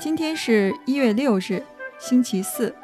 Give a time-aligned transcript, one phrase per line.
[0.00, 1.62] 今天是一月六日，
[1.98, 2.74] 星期四，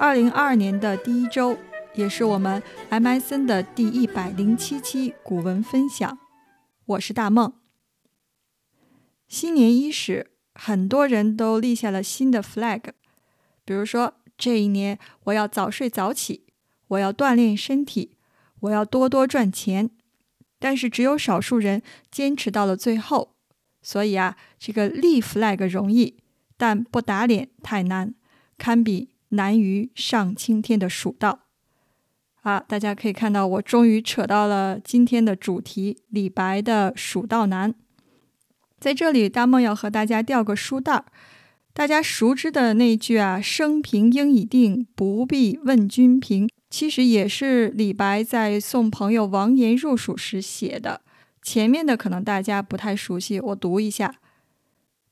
[0.00, 1.58] 二零二二年的第一周，
[1.94, 6.18] 也是我们 MSN 的第一百零七期古文分享。
[6.86, 7.52] 我是大梦。
[9.28, 12.80] 新年伊始，很多人都立下了新的 flag，
[13.66, 16.46] 比如说这一年我要早睡早起，
[16.88, 18.16] 我要锻炼身体，
[18.60, 19.90] 我要多多赚钱。
[20.58, 23.34] 但是只有少数人坚持到了最后，
[23.82, 26.21] 所以啊，这个立 flag 容易。
[26.56, 28.14] 但不打脸太难，
[28.58, 31.40] 堪比难于上青天的蜀道。
[32.42, 37.72] 啊，大家可以看到，我终于扯到了今天的主题——李白的《蜀道难》。
[38.80, 41.04] 在这里，大梦要和大家掉个书袋儿。
[41.72, 51.00] 大家熟知的那句啊，“生平应已定，不必问君平”，其实也是李白在送朋友王岩入蜀时写的。
[51.40, 54.16] 前面的可能大家不太熟悉，我读一下。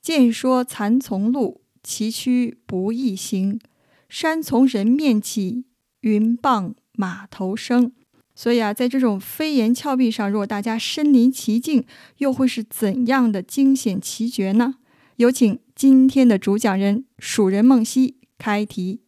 [0.01, 3.61] 见说蚕丛路，崎岖不易行。
[4.09, 5.65] 山从人面起，
[6.01, 7.92] 云傍马头生。
[8.34, 11.84] 所以啊，在这种飞檐峭壁上，如果大家身临其境，
[12.19, 14.77] 又会是怎样的惊险奇绝呢？
[15.17, 19.03] 有请今天的主讲人蜀人梦溪开题。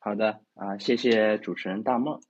[0.00, 2.20] 好的啊，谢谢主持人大梦。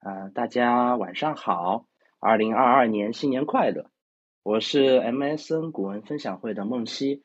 [0.00, 1.86] 啊，大家晚上好，
[2.18, 3.90] 二零二二年新年快乐。
[4.46, 7.24] 我是 MSN 古文分享会的梦溪，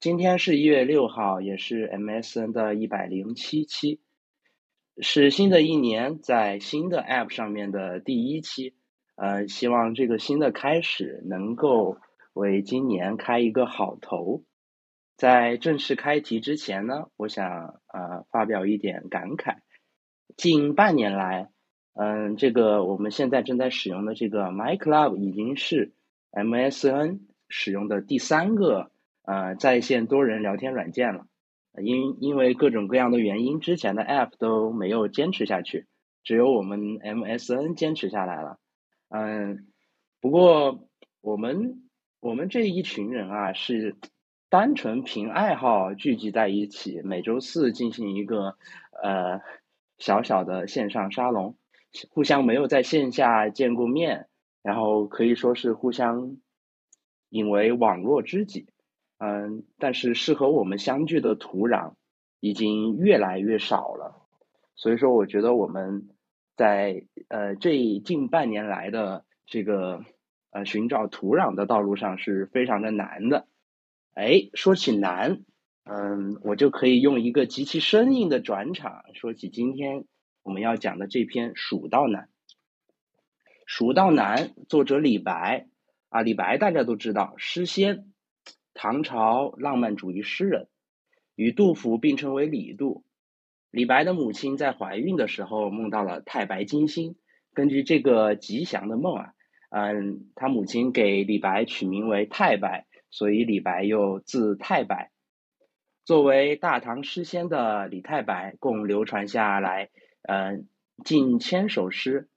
[0.00, 4.00] 今天是一月六号，也是 MSN 的一百零七期，
[4.96, 8.74] 是新的一年在新的 App 上面的第一期。
[9.14, 11.98] 呃，希望这个新的开始能够
[12.32, 14.42] 为今年开一个好头。
[15.18, 19.58] 在正式开题之前呢，我想呃发表一点感慨。
[20.34, 21.50] 近半年来，
[21.92, 25.92] 嗯，这个我们现在正在使用的这个 MyClub 已经是。
[26.34, 28.90] MSN 使用的第三个
[29.22, 31.26] 呃在线多人聊天软件了，
[31.80, 35.86] 因因为各种各样的原因，之前的 App 都没有坚持下去，
[36.24, 38.58] 只有我们 MSN 坚持下来了。
[39.08, 39.66] 嗯，
[40.20, 40.88] 不过
[41.20, 41.88] 我们
[42.20, 43.96] 我们这一群人啊，是
[44.50, 48.56] 单纯凭爱好聚集在一起，每周四进行一个
[49.02, 49.40] 呃
[49.98, 51.56] 小小的线上沙龙，
[52.10, 54.26] 互相没有在线下见过面。
[54.64, 56.38] 然后可以说是互相
[57.28, 58.66] 引为网络知己，
[59.18, 61.96] 嗯，但是适合我们相聚的土壤
[62.40, 64.26] 已经越来越少了，
[64.74, 66.08] 所以说我觉得我们
[66.56, 70.02] 在呃这近半年来的这个
[70.50, 73.46] 呃寻找土壤的道路上是非常的难的。
[74.14, 75.42] 哎，说起难，
[75.84, 80.06] 嗯，我就可以用一个极其生硬的转场说起今天
[80.42, 82.22] 我们要讲的这篇《蜀道难》。
[83.66, 85.66] 《蜀道难》作者李白
[86.10, 88.12] 啊，李白大家都知道，诗仙，
[88.74, 90.68] 唐朝浪漫主义诗人，
[91.34, 93.04] 与杜甫并称为李杜。
[93.70, 97.16] 李白的母亲在怀孕的时候梦到了太白金星，
[97.54, 99.32] 根据这个吉祥的梦啊，
[99.70, 105.10] 嗯，他母亲给李白取名为太白，所以李白又字太白。
[106.04, 109.88] 作为大唐诗仙的李太白，共流传下来，
[110.22, 110.68] 嗯，
[111.02, 112.28] 近千首诗。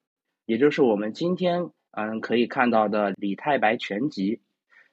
[0.47, 4.37] 也就是我们今天嗯可以看到的《李太白全集》，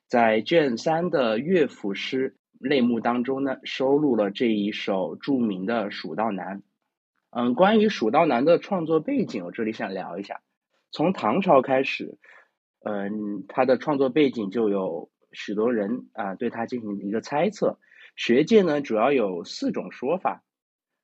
[0.09, 6.59] 在卷三的乐府诗类目当中呢，收录了这一首著名的《蜀道难》。
[7.31, 10.41] 嗯，关于《蜀道难》的创作背景，我这里想聊一下。
[10.91, 12.19] 从唐朝开始，
[12.85, 17.79] 嗯，它的创作背景就有许多人啊对它进行一个猜测。
[18.17, 20.43] 学界呢主要有四种说法。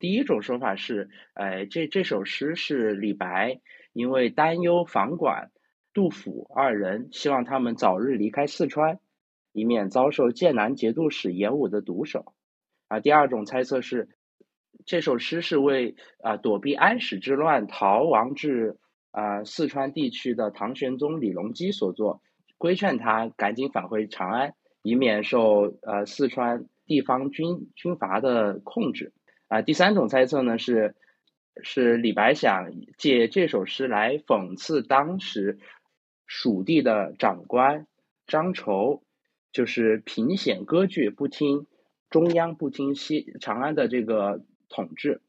[0.01, 3.61] 第一种说法是，呃，这这首诗是李白。
[4.01, 5.51] 因为担忧房管、
[5.93, 8.99] 杜甫二人，希望他们早日离开四川，
[9.53, 12.33] 以免遭受剑南节度使严武的毒手。
[12.89, 14.09] 啊，第二种猜测是，
[14.87, 18.79] 这首诗是为啊躲避安史之乱逃亡至
[19.11, 22.23] 啊四川地区的唐玄宗李隆基所作，
[22.57, 29.13] 规劝他赶紧返回长安，以免受呃四川地方军军阀的控制。
[29.49, 30.97] 啊，第三种猜测呢是。
[31.63, 35.59] 是李白想借这首诗来讽刺当时
[36.27, 37.87] 蜀地的长官
[38.27, 39.03] 张筹，
[39.53, 41.67] 就是凭险割据，不听
[42.09, 45.21] 中央，不听西长安的这个统治。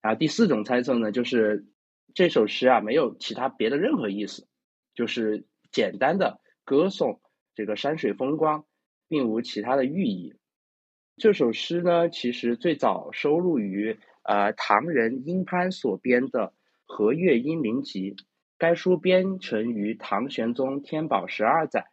[0.00, 1.66] 啊，第四种猜测呢，就是
[2.14, 4.46] 这首诗啊没有其他别的任何意思，
[4.94, 7.20] 就是简单的歌颂
[7.54, 8.64] 这个山水风光，
[9.08, 10.34] 并无其他的寓意。
[11.16, 13.98] 这首诗呢，其实最早收录于。
[14.24, 16.48] 呃，唐人殷潘所编的
[16.84, 18.12] 《和乐英灵集》，
[18.58, 21.86] 该书编成于唐玄宗天宝十二载。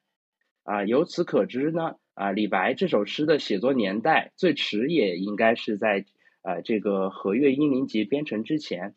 [0.64, 6.06] 啊，由此可知呢，啊，李白这首诗的写作年代最迟也应该是在
[6.44, 8.94] 呃这个《和乐英灵集》编成之前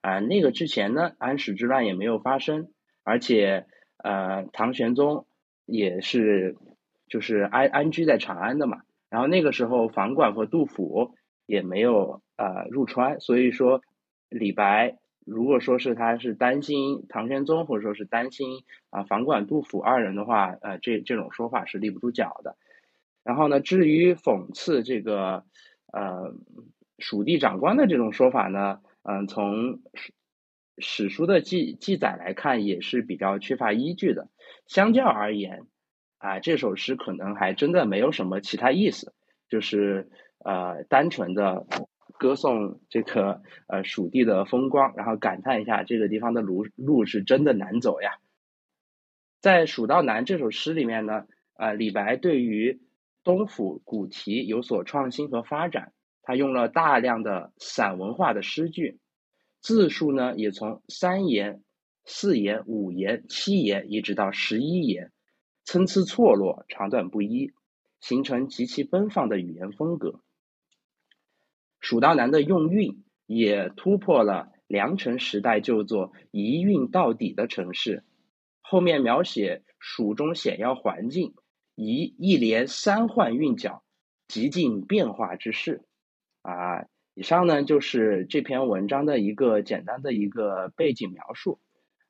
[0.00, 2.72] 啊，那个之前呢，安史之乱也没有发生，
[3.04, 3.66] 而且
[3.98, 5.26] 呃唐玄宗
[5.66, 6.56] 也是
[7.08, 8.80] 就是安安居在长安的嘛，
[9.10, 11.14] 然后那个时候房管和杜甫
[11.44, 13.82] 也没有呃入川，所以说
[14.28, 14.98] 李白。
[15.24, 22.56] 如果说是他是担心唐玄宗，或者说是担心啊房管杜甫二人的话，呃，这这种说法是立不住脚的。
[23.22, 25.44] 然后呢，至于讽刺这个
[25.92, 26.34] 呃
[26.98, 29.78] 蜀地长官的这种说法呢，嗯，从
[30.78, 34.28] 史书的记记载来看，也是比较缺乏依据的。
[34.66, 35.66] 相较而言，
[36.18, 39.14] 啊，这首诗可能还真的没有什么其他意思，
[39.48, 41.64] 就是呃单纯的。
[42.22, 48.20] 歌颂这个呃蜀地的风光，然后感叹一下这个地方的路路是真的难走呀。
[49.40, 52.80] 在《蜀道难》这首诗里面呢，呃，李白对于
[53.24, 55.92] 东府古题有所创新和发展，
[56.22, 59.00] 他用了大量的散文化的诗句，
[59.60, 61.64] 字数呢也从三言、
[62.04, 65.10] 四言、五言、七言一直到十一言，
[65.64, 67.52] 参差错落，长短不一，
[67.98, 70.20] 形成极其奔放的语言风格。
[71.82, 78.04] 蜀道难的用韵也突破了良辰时代就作一韵到底的城市，
[78.60, 81.34] 后面描写蜀中险要环境，
[81.74, 83.82] 以一连三换韵脚，
[84.28, 85.82] 极尽变化之势。
[86.42, 91.58] 啊，以上呢就是这篇文章的一个简单的一个背景描述。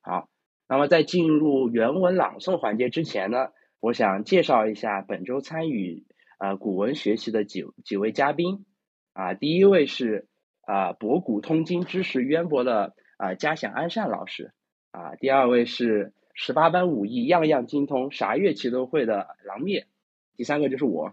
[0.03, 0.29] 好，
[0.69, 3.49] 那么在进入原文朗诵环节之前呢，
[3.81, 6.05] 我想介绍一下本周参与
[6.39, 8.67] 呃古文学习的几几位嘉宾。
[9.15, 10.27] 啊，第一位是
[10.63, 14.53] 啊博古通今、知识渊博的啊嘉祥安善老师
[14.91, 19.87] 啊，第二位是十八般武艺样样精通、啥乐器都会的狼灭，
[20.35, 21.13] 第三个就是我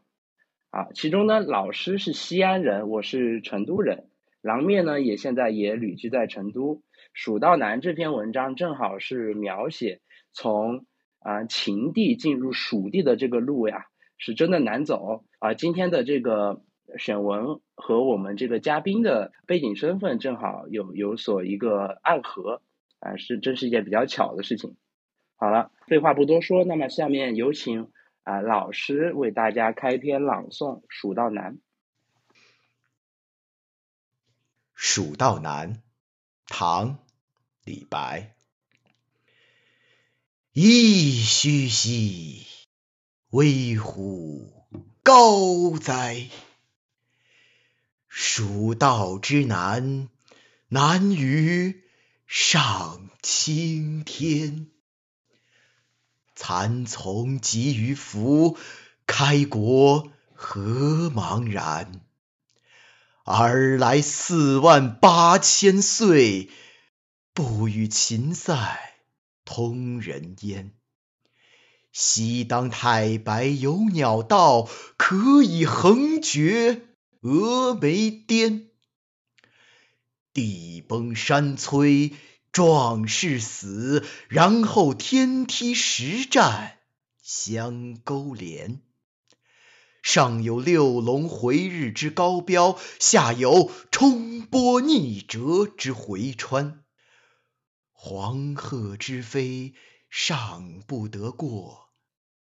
[0.70, 0.88] 啊。
[0.94, 4.08] 其中呢，老师是西安人，我是成都人，
[4.42, 6.76] 狼灭呢也现在也旅居在成都。
[7.12, 10.00] 《蜀道难》这篇文章正好是描写
[10.32, 10.86] 从
[11.20, 13.88] 啊秦地进入蜀地的这个路呀，
[14.18, 15.54] 是真的难走啊。
[15.54, 16.62] 今天的这个。
[16.98, 22.62] 选文和我们这个嘉宾的背景身份正好有有所一个暗合
[23.00, 24.76] 啊，是真是一件比较巧的事情。
[25.36, 27.92] 好了，废话不多说，那么下面有请
[28.24, 31.54] 啊老师为大家开篇朗诵《蜀道难》。
[34.74, 35.76] 《蜀道难》，
[36.48, 36.96] 唐·
[37.64, 38.34] 李白。
[40.54, 42.46] 噫吁兮，
[43.30, 44.66] 危乎
[45.04, 46.28] 高哉！
[48.10, 50.10] 蜀道之难，
[50.68, 51.84] 难于
[52.26, 54.68] 上青天。
[56.36, 58.58] 蚕丛及鱼凫，
[59.06, 62.02] 开国何茫然！
[63.26, 66.50] 尔来四万八千岁，
[67.34, 68.80] 不与秦塞
[69.46, 70.74] 通人烟。
[71.92, 74.68] 西当太白有鸟道，
[74.98, 76.89] 可以横绝。
[77.22, 78.70] 峨眉巅，
[80.34, 82.14] 地崩山摧，
[82.54, 86.78] 壮士死，然后天梯石栈
[87.22, 88.82] 相勾连。
[90.02, 96.86] 上有六龙回日之高标，下有冲波逆折之回川。
[97.92, 99.74] 黄鹤之飞
[100.10, 101.90] 尚不得过，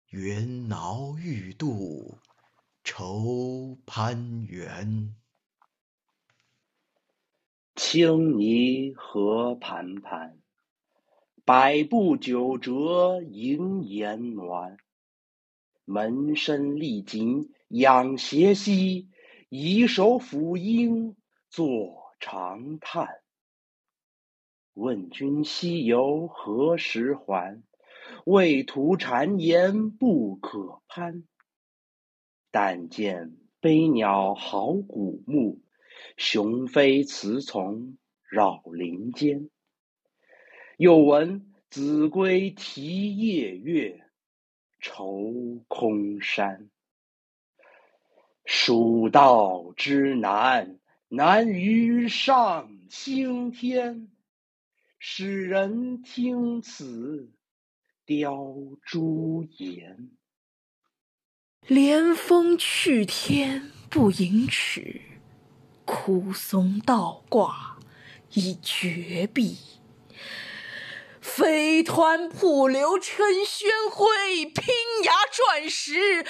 [0.07, 2.17] 猿猱欲度。
[2.83, 5.15] 愁攀援，
[7.75, 10.39] 青泥何盘盘，
[11.45, 14.77] 百步九折萦岩峦。
[15.85, 19.09] 门深历尽仰斜息，
[19.49, 21.15] 以手抚膺
[21.49, 23.21] 坐长叹。
[24.73, 27.61] 问君西游何时还？
[28.25, 31.23] 畏途谗言不可攀。
[32.51, 35.61] 但见悲鸟号古木，
[36.17, 37.97] 雄飞雌从
[38.29, 39.49] 绕林间。
[40.75, 44.05] 又闻子规啼夜月，
[44.81, 46.69] 愁空山。
[48.43, 54.09] 蜀道之难，难于上青天。
[54.99, 57.31] 使人听此，
[58.05, 60.11] 凋朱颜。
[61.67, 65.01] 连峰去天不盈尺，
[65.85, 67.77] 枯松倒挂
[68.33, 69.57] 已绝壁。
[71.21, 76.25] 飞湍瀑流称宣徽，平崖转石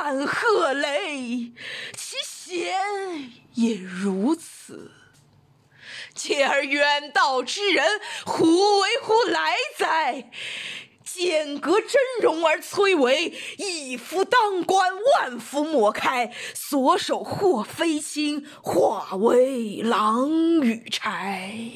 [0.00, 1.52] 万壑雷。
[1.94, 2.74] 其险
[3.52, 4.90] 也如此。
[6.14, 10.30] 嗟而远道之人，胡为乎来哉？
[11.14, 11.90] 剑阁峥
[12.22, 14.90] 嵘而崔嵬，一夫当关，
[15.20, 16.32] 万夫莫开。
[16.54, 20.30] 所守或非亲，化为狼
[20.62, 21.70] 与豺。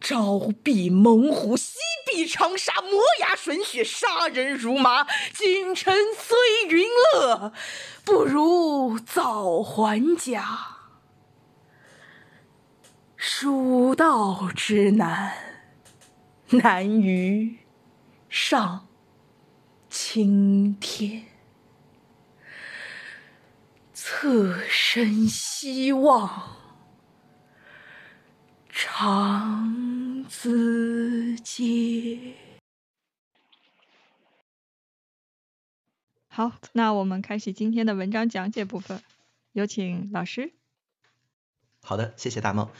[0.00, 5.06] 朝避猛虎，夕避长沙，磨牙吮血，杀人如麻。
[5.34, 6.36] 今臣虽
[6.68, 7.52] 云乐，
[8.04, 10.76] 不如早还家。
[13.16, 15.47] 蜀道之难，
[16.56, 17.58] 难于
[18.30, 18.88] 上
[19.90, 21.24] 青天。
[23.92, 26.56] 侧身西望，
[28.70, 32.32] 长咨嗟。
[36.28, 39.02] 好，那我们开始今天的文章讲解部分，
[39.52, 40.54] 有请老师。
[41.82, 42.70] 好的，谢谢大梦。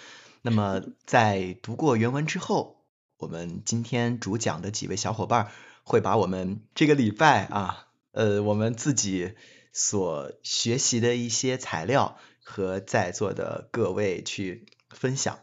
[0.41, 2.78] 那么在读过原文之后，
[3.19, 5.51] 我们今天主讲的几位小伙伴
[5.83, 9.35] 会把我们这个礼拜啊，呃，我们自己
[9.73, 15.41] 所学习的一些材料和在座的各位去分享，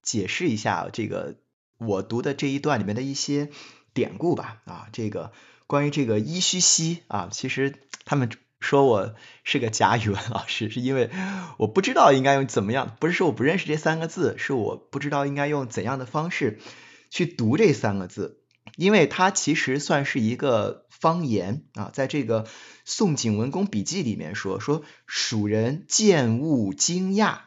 [0.00, 1.36] 解释一下这个
[1.76, 3.50] 我读的这一段里面的一些
[3.92, 4.62] 典故吧。
[4.64, 5.32] 啊，这个
[5.66, 7.74] 关于这个伊虚西啊，其实
[8.04, 8.30] 他们。
[8.60, 11.10] 说我是个假语文老师，是因为
[11.56, 16.60] 我不知道应该用怎么样，不是说我不认识这三个字，是我不知道应该用怎样的方式
[17.08, 18.42] 去读这三个字，
[18.76, 22.44] 因为它其实算是一个方言啊，在这个
[22.84, 27.38] 《宋景文公笔记》里面说，说蜀人见物惊讶，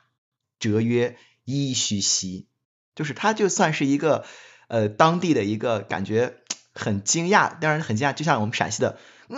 [0.60, 2.48] 谪曰一须西，
[2.96, 4.26] 就是它就算是一个
[4.68, 6.38] 呃当地的一个感觉
[6.74, 8.98] 很惊讶，当然很惊讶，就像我们陕西的
[9.30, 9.38] 呃。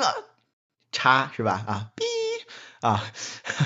[0.96, 1.64] 叉是吧？
[1.68, 2.06] 啊，逼
[2.80, 3.04] 啊，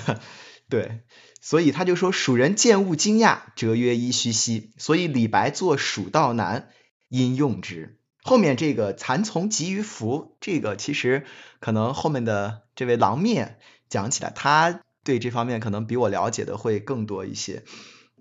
[0.67, 1.01] 对，
[1.39, 4.71] 所以他就说蜀人见物惊讶，谪曰一虚西。
[4.77, 6.69] 所以李白作《蜀道难》
[7.07, 7.97] 因用之。
[8.23, 11.25] 后面这个蚕丛及鱼凫，这个其实
[11.59, 13.59] 可能后面的这位郎面
[13.89, 17.63] 讲起来，他对这方面可能比我了解的会更多一些。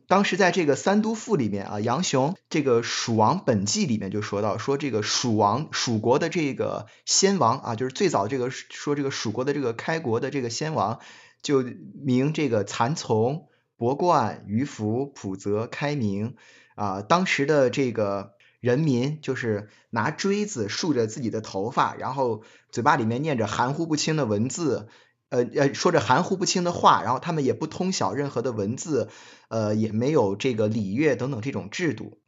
[0.09, 11.00] 当时在这个《三都赋》里面啊，杨雄这个《蜀王本纪》里面就说到，说这个蜀王蜀国的这个先王啊，就是最早这个说这个蜀国的这个开国的这个先王，
[11.43, 11.62] 就
[12.03, 16.37] 名这个蚕丛、伯冠、鱼凫、普泽、开明
[16.75, 17.03] 啊。
[17.03, 24.88] 当时的这个人民就是拿锥子竖着自己的头发，然后嘴巴里面念着含糊不清的文字。
[25.30, 29.11] 呃呃，说着含糊不清的话，然后他们也不通晓任何的文字，
[29.49, 32.18] 呃，也没有这个礼乐等等这种制度。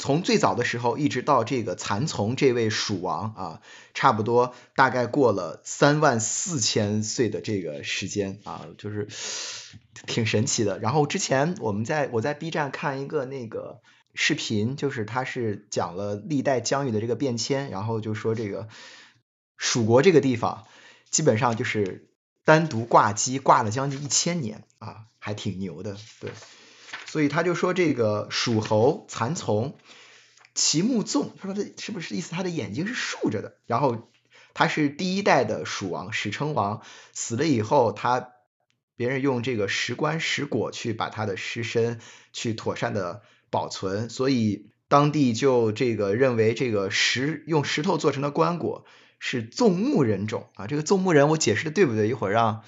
[0.00, 3.60] 从最早的时候一直到这个蚕丛这位蜀王啊，
[3.94, 9.08] 差不多大概过了三万四千岁的这个时间啊，就是
[10.06, 10.78] 挺神奇的。
[10.78, 13.80] 然后之前我们在我在 B 站看一个那个
[14.14, 18.68] 视频，就是他是讲了历代疆域的这个变迁，然后就说这个
[19.56, 20.64] 蜀国这个地方
[21.10, 22.07] 基本上就是。
[22.48, 26.30] 单独挂机挂了将近一千年啊，还挺牛的，对。
[27.04, 29.76] 所以他就说这个蜀侯蚕丛，
[30.54, 33.58] 其目纵，他说这是不是意思他的眼睛是竖着的？
[33.66, 34.08] 然后
[34.54, 36.80] 他是第一代的蜀王，史称王，
[37.12, 38.30] 死了以后，他
[38.96, 42.00] 别人用这个石棺石椁去把他的尸身
[42.32, 48.84] 去妥善的保存，所以当地就这个认为这个石用石头做成的棺椁。
[49.18, 52.08] 是纵目人种啊，这个纵目人我解释的对不对？
[52.08, 52.62] 一会儿让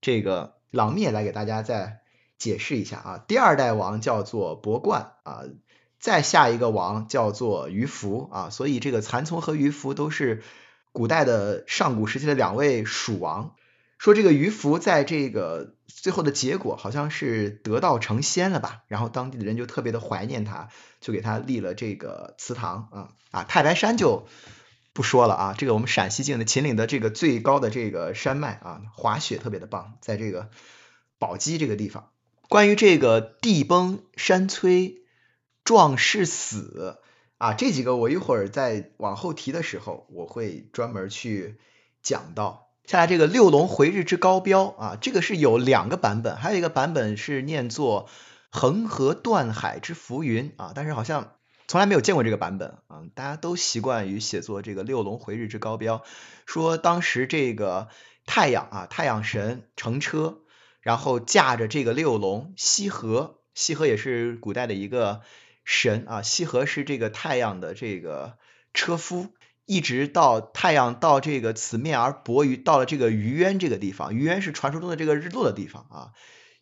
[0.00, 2.00] 这个狼灭来给大家再
[2.38, 3.24] 解释一下啊。
[3.26, 5.42] 第二代王叫做伯冠啊，
[5.98, 10.42] 再下一个王叫做鱼凫啊，所以这个蚕丛和鱼凫都是
[10.92, 13.54] 古代的上古时期的两位蜀王。
[13.98, 20.68] 说这个鱼凫在这个最后的结果好像是得道成仙了吧，然后当地的人就特别的怀念他，
[21.00, 24.28] 就给他立了这个祠堂啊啊，太白山就。
[24.96, 30.48] 不说了啊，这个我们陕西境的秦岭的这个最高的这个山脉啊，滑雪特别的棒，在这个
[31.18, 32.08] 宝鸡这个地方。
[32.48, 35.00] 关于这个地崩山摧
[35.64, 36.98] 壮士死
[37.36, 41.58] 啊，这几个我一会儿在往后提的时候，我会专门去
[42.02, 42.70] 讲到。
[42.86, 48.08] 下来这个六龙回日之高标啊，这个是有两个版本，还有一个版本是念作
[48.50, 51.35] 恒河断海之浮云啊，但是好像。
[51.68, 53.02] 从来没有见过这个版本啊！
[53.14, 56.04] 大家都习惯于写作这个六龙回日之高标，
[56.46, 57.88] 说当时这个
[58.24, 60.38] 太阳啊，太阳神乘车，
[60.80, 65.22] 然后驾着这个六龙西河，西河也是古代的一个
[65.64, 68.38] 神啊，羲和是这个太阳的这个
[68.72, 69.26] 车夫，
[69.64, 76.12] 一直到太阳到这个此面而薄于到了这个于渊这个地方，于渊是传说中的这个日落的地方啊。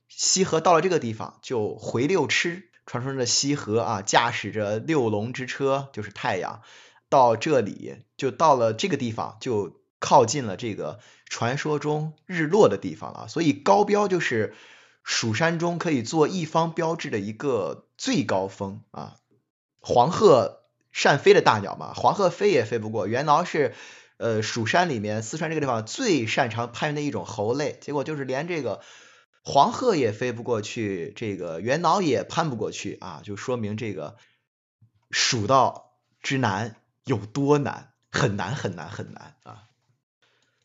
[0.08, 6.60] 羲和到了这个地方就回六螭，传说中的羲和啊，驾驶着六龙之车，就是太阳，
[7.08, 13.26] 到这里就到了这个地方，就靠近了这个传说中日落的地方了。
[13.28, 14.54] 所以高标就是
[15.02, 19.16] 蜀山中可以做一方标志的一个最高峰啊。
[19.80, 20.60] 黄鹤
[20.92, 23.06] 善飞的大鸟嘛，黄鹤飞也飞不过。
[23.06, 23.74] 元挠是
[24.18, 28.80] 呃蜀山里面四川这个地方最擅长攀援的一种猴类，结果就是连这个。
[29.46, 34.16] 黄鹤也飞不过去，这个元挠也攀不过去啊，就说明这个
[35.10, 39.64] 蜀道之难有多难，很难很难很难啊。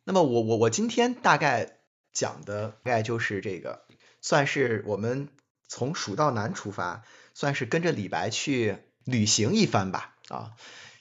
[0.05, 1.79] 那么我我我今天大概
[2.13, 3.86] 讲的大概就是这个，
[4.21, 5.27] 算是我们
[5.67, 10.53] 从蜀道难出发，算是跟着李白去旅行一番吧啊。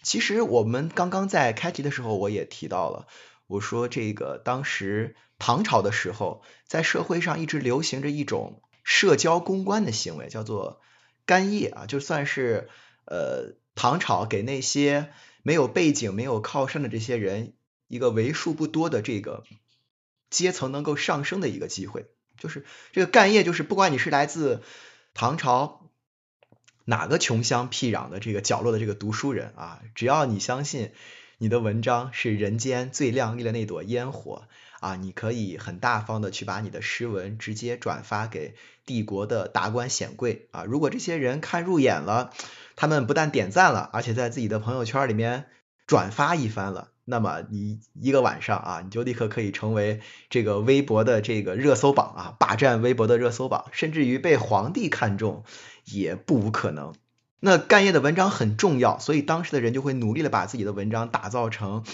[0.02, 3.06] 其实我们刚刚在开题的时候我也提到了。
[3.48, 10.82] 我说这个当时唐朝的时候，在社会上一直流行着一种社交公关的行为，叫做
[11.24, 12.68] 干谒啊，就算是
[13.06, 15.10] 呃唐朝给那些
[15.42, 17.54] 没有背景、没有靠山的这些人
[17.86, 19.44] 一个为数不多的这个
[20.28, 22.06] 阶层能够上升的一个机会。
[22.36, 24.62] 就是这个干谒，就是不管你是来自
[25.14, 25.90] 唐朝
[26.84, 30.92] 哪个穷乡僻壤的这个角落的这个读书人啊，只要你相信。
[31.40, 34.48] 你的文章是人间最亮丽的那朵烟火
[34.80, 34.96] 啊！
[34.96, 40.64] 你可以很大方的去把你的诗文直接转发给帝国的达官显贵啊！
[40.64, 42.32] 如果这些人看入眼了，
[42.74, 45.46] 他们不但点赞了，而且在自己的朋友圈里面
[45.86, 55.44] 转发一番了，那么你一个晚上啊，你就立刻可以成为这个微博的这个热搜榜啊，霸占微博的热搜榜，甚至于被皇帝看中
[55.84, 56.94] 也不无可能。
[57.40, 61.84] 那干业的文章很重要，所以当时的人就会努力的把自己的文章打造成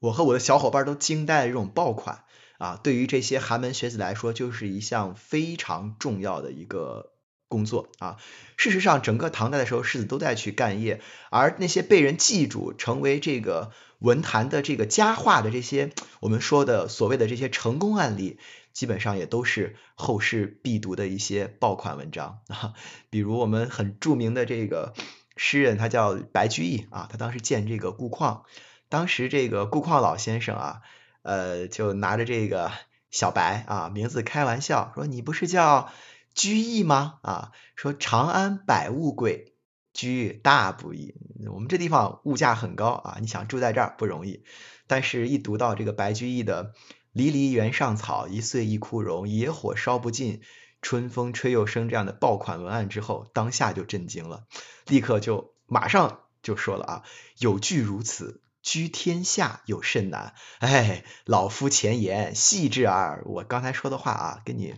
[0.00, 2.24] 我和我的小伙伴都惊呆的这种爆款
[2.58, 2.80] 啊！
[2.82, 7.12] 对于这些寒门学子来说，就是一项非常重要的一个
[7.48, 8.16] 工作啊。
[8.56, 18.38] 事实上，整个唐代的时候，士子都在去干业，而那些被人记住、成为这个文坛的这个佳话的这些我们说的所谓的这些成功案例。
[18.78, 22.74] 基本上也都是后世必读的一些爆款文章啊，
[23.10, 24.94] 比如我们很著名的这个
[25.36, 28.44] 诗人，他叫白居易啊，他当时见这个顾况，
[28.88, 30.82] 当时这个顾况老先生啊，
[31.22, 32.70] 呃，就拿着这个
[33.10, 35.90] 小白啊名字开玩笑说：“你不是叫
[36.32, 39.54] 居易吗？”啊，说长安百物贵，
[39.92, 41.16] 居大不易。
[41.52, 44.44] 我们这地方物价很高啊，你想住在这儿不容易。
[44.86, 46.74] 但是，一读到这个白居易的。
[47.12, 49.28] 离离原上草，一岁一枯荣。
[49.28, 50.40] 野火烧不尽，
[50.82, 51.88] 春风吹又生。
[51.88, 54.44] 这样的爆款文案之后，当下就震惊了，
[54.86, 57.02] 立刻就马上就说了啊，
[57.38, 60.34] 有句如此，居天下有甚难？
[60.60, 63.22] 哎，老夫前言细致耳。
[63.26, 64.74] 我刚才说的话啊，跟你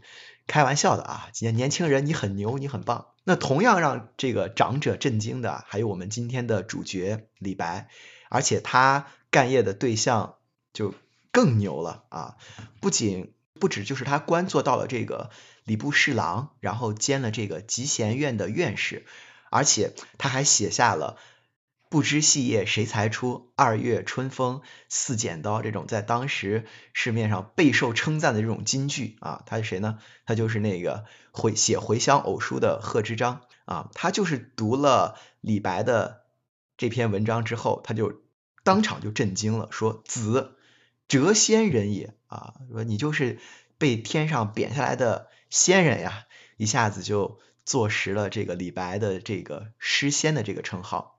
[0.46, 1.28] 开玩笑的啊。
[1.40, 3.08] 年年轻人，你很牛，你很棒。
[3.24, 7.88] 那同样让这个长者震惊的，还有我们今天的主角李白，
[8.30, 10.36] 而且他干业的对象
[10.72, 10.94] 就。
[11.32, 12.36] 更牛了啊！
[12.80, 15.30] 不仅不止就是他官做到了这个
[15.64, 19.04] 礼部侍郎，然后兼了这个集贤院的院士，
[19.50, 21.18] 而且他还写下了
[21.88, 29.42] “不知细叶谁裁出，二月春风似剪刀”这种在当时市面上备受称赞的这种金句啊！
[29.46, 29.98] 他是谁呢？
[30.24, 33.90] 他就是那个回写《回乡偶书》的贺知章啊！
[33.94, 36.22] 他就是读了李白的
[36.76, 38.22] 这篇文章之后，他就
[38.64, 40.56] 当场就震惊了，说：“子。”
[41.10, 43.40] 谪仙人也啊，说你就是
[43.78, 51.18] 被天上贬下来的仙人呀，一下子就坐实了这个李白的这个诗仙的这个称号。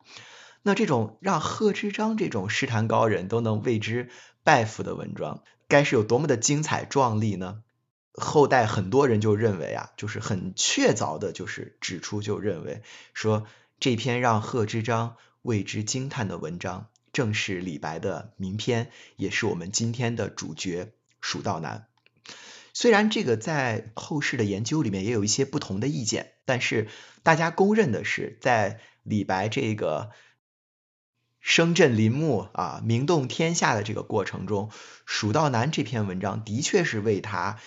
[0.64, 4.10] 那这种让贺知章这种诗坛高人都能为之
[4.44, 7.62] 拜服的文章，该是有多么的精彩壮丽呢？
[8.14, 12.82] 后代很多人就认为啊，就是很确凿的，就是指出就认为
[13.14, 13.46] 说
[13.82, 16.88] 这篇让贺知章为之惊叹的文章。
[17.14, 20.86] 正是李白的名篇，也是我们今天的主角
[21.20, 21.88] 《蜀道难》。
[22.74, 26.88] 虽然这个在后世的研究里面也有一些不同的意见，但是
[27.22, 30.12] 大家公认的是，在李白这个
[31.40, 34.70] 声震林木啊、名动天下的这个过程中，
[35.06, 37.60] 《蜀道难》这篇文章的确是为他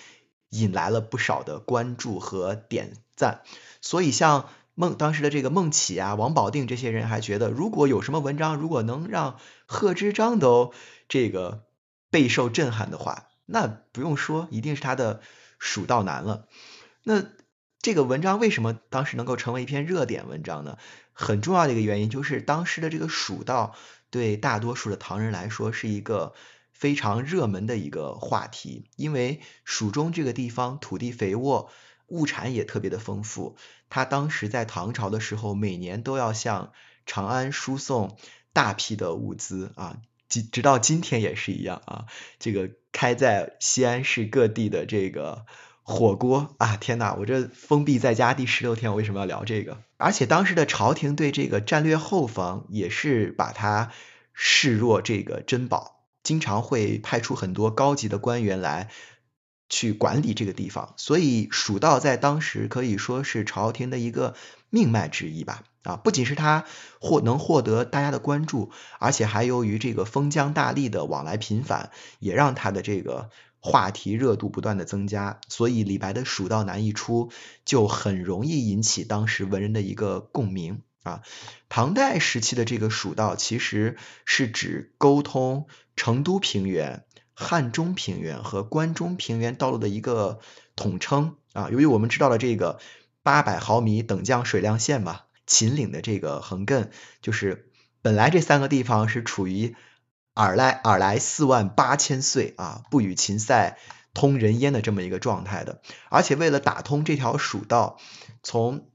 [0.48, 3.42] 引来了不少的关注和点赞。
[3.80, 4.48] 所以像。
[4.74, 10.72] 孟当时的这个孟起啊、王保定这些人还觉得，如果有什么文章，如果能让贺知章都
[11.08, 11.64] 这个
[12.10, 15.16] 备受震撼的话，那不用说，一定是他的
[15.58, 16.48] 《蜀道难》了。
[17.02, 17.24] 那
[17.80, 20.78] 这个文章为什么当时能够成为一篇热点文章呢？
[21.12, 23.76] 很重要的一个原因就是当时的这个蜀道
[24.10, 26.34] 对大多数的唐人来说是一个
[26.72, 31.70] 非常热门的一个话题，因为蜀中这个地方土地肥沃，
[32.08, 33.56] 物产也特别的丰富。
[33.90, 36.72] 他当时在唐朝的时候，每年都要向
[37.06, 38.16] 长安输送
[38.52, 42.06] 大批的物资啊，直直到今天也是一样啊。
[42.38, 45.46] 这个开在西安市各地的这个。
[45.86, 46.78] 火锅啊！
[46.78, 49.82] 天呐，我这封闭在家第十六天，我为什么要聊这个？
[49.98, 53.90] 而且当时的朝廷对这个战略后方也是把它
[54.32, 58.88] 视若这个珍宝，经常会派出很多高级的官员来
[59.74, 60.94] 去管理这个地方。
[60.96, 64.34] 所以蜀道在当时可以说是朝廷的一个
[64.70, 65.64] 命脉之一吧。
[65.82, 66.64] 啊，不仅是他
[67.00, 73.30] 获能获得大家的关注，而且还由于这个封疆大吏的往来频繁，也让他的这个。
[73.66, 77.30] 话题热度不断的增加，所以李白的《蜀道难》一出，
[77.64, 81.22] 就很容易引起当时文人的一个共鸣啊。
[81.70, 90.40] 唐代时期的这个蜀道，其实是指沟通成都平原、汉中平原和关中平原道路的一个
[90.76, 91.68] 统称啊。
[91.70, 92.78] 由于我们知道了这个
[93.22, 96.88] 八百毫米等降水量线嘛，秦岭的这个横亘，
[97.20, 97.70] 就是
[98.00, 99.76] 本来这三个地方是处于。
[100.36, 103.78] 尔来尔来四万八千岁啊，不与秦塞
[104.14, 108.00] 通人烟的这么一个状态的，而且为了打通这条蜀道，
[108.42, 108.88] 从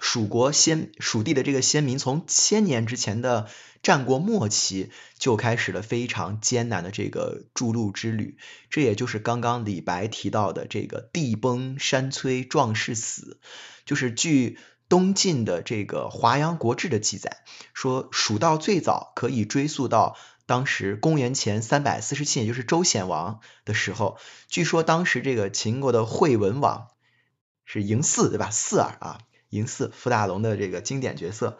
[0.00, 3.48] 蜀国先蜀地的这个先民，从千年之前的
[3.82, 8.36] 战国末期就开始了非常艰难的这个筑路之旅，
[8.70, 13.40] 这也就是刚刚李白提到的这个地崩山摧壮士死，
[13.84, 14.58] 就是据。
[14.90, 17.42] 东晋的这个《华阳国志》的记载
[17.74, 24.16] 说，蜀道最早可以追溯到当时公元前三百四十七年，就是周显王的时候。
[24.48, 26.88] 据说当时这个秦国的惠文王
[27.66, 28.48] 是嬴驷，对吧？
[28.50, 31.58] 驷儿啊，嬴驷，傅大龙的这个经典角色。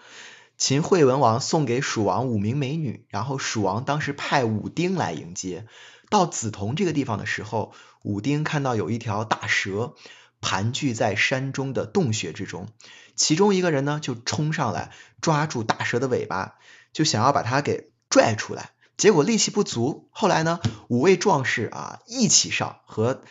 [0.56, 5.66] 秦惠文王送给蜀王五名美女，然后蜀王当时派武丁来迎接。
[6.10, 7.72] 到梓潼这个地方的时候，
[8.02, 9.94] 武丁看到有一条大蛇。
[10.40, 12.68] 盘踞在山中的洞穴之中，
[13.16, 16.54] 其中一个人呢就冲上来抓住大蛇的尾巴，
[16.92, 20.08] 就想要把它给拽出来，结果力气不足。
[20.12, 23.22] 后来呢，五位壮士啊一起上，和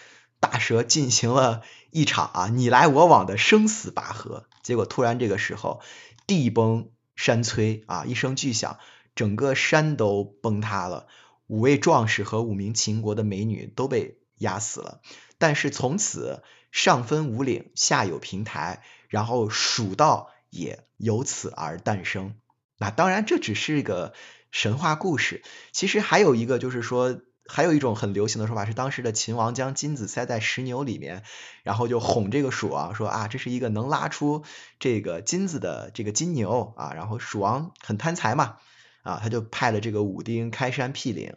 [0.42, 4.47] 大蛇进行了一场啊你来我往的生死拔河。
[4.68, 5.82] 结果突然这个时候，
[6.28, 8.78] 地崩山摧啊，一声巨响，
[9.16, 11.08] 整个山都崩塌了，
[11.48, 15.00] 五位壮士和五名秦国的美女都被压死了。
[15.38, 16.44] 但是从此。
[16.70, 22.36] 上分五岭，下有平台，然后蜀道也由此而诞生。
[22.78, 24.14] 那当然，这只是个
[24.52, 25.42] 神话故事。
[25.72, 31.24] 其实还有一个，就是说，还有一种很流行的说法是，当时的秦王将金子塞在石牛里面，
[31.64, 34.44] 然后就哄这个蜀王说啊，这是一个能拉出
[34.80, 36.94] 这个金子的这个金牛啊。
[36.94, 38.58] 然后蜀王很贪财嘛，
[39.04, 41.36] 啊，他就派了这个武丁开山辟岭。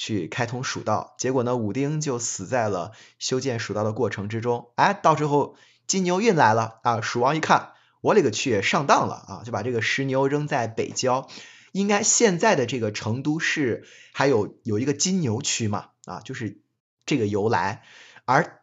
[0.00, 4.70] 去开通蜀道，结果呢，武丁就死在了修建蜀道的过程之中。
[4.76, 5.56] 哎，到时候
[5.88, 11.28] 金牛运来了啊，蜀王一看，我勒个去，上当了啊，就把这个石牛扔在北郊。
[11.72, 16.60] 应该现在的这个成都市还有有一个金牛区嘛啊，就是
[17.06, 17.82] 这个由来。
[18.24, 18.60] 而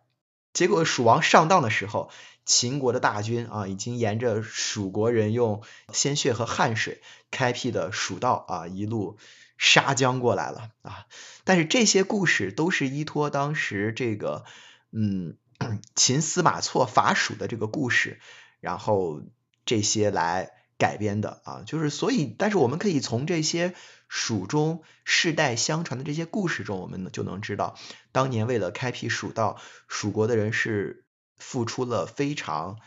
[0.53, 2.09] 结果蜀王上当的时候，
[2.45, 9.17] 秦国的大军啊，已经沿着蜀国人用鲜血和汗水开辟的蜀道啊，一路。
[9.57, 11.05] 杀将过来了啊！
[11.45, 14.43] 但是这些故事都是依托当时这个
[14.91, 15.37] 嗯
[15.95, 18.19] 秦司马错伐蜀的这个故事，
[18.59, 19.21] 然后
[19.65, 21.63] 这些来改编的啊。
[21.65, 23.73] 就是所以，但是我们可以从这些
[24.07, 27.77] 蜀中世代相传的这些故事中，我们就能知道，
[28.11, 31.05] 当年为了开辟蜀道，蜀国的人是
[31.37, 32.79] 付出了非常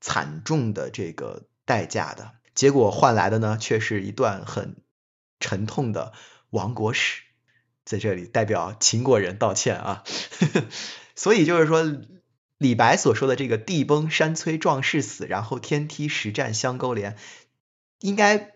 [0.00, 4.76] 惨重的这个代价的，结果换来的呢，却是一段很。
[5.40, 6.14] 沉痛的
[6.48, 7.20] 亡国史，
[7.84, 10.02] 在这里代表秦国人道歉啊。
[11.14, 11.84] 所以就是说，
[12.58, 17.16] 李白所说的这个“地崩山摧壮士死，然后天梯石栈相勾连”，
[18.00, 18.52] 应该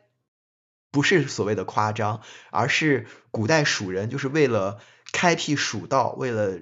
[0.91, 4.81] 不是所谓的夸张，而是古代蜀人就是为了
[5.13, 6.59] 开辟蜀道，为了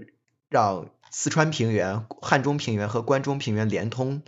[0.48, 4.22] 让四川平原、汉中平原和关中平原连通。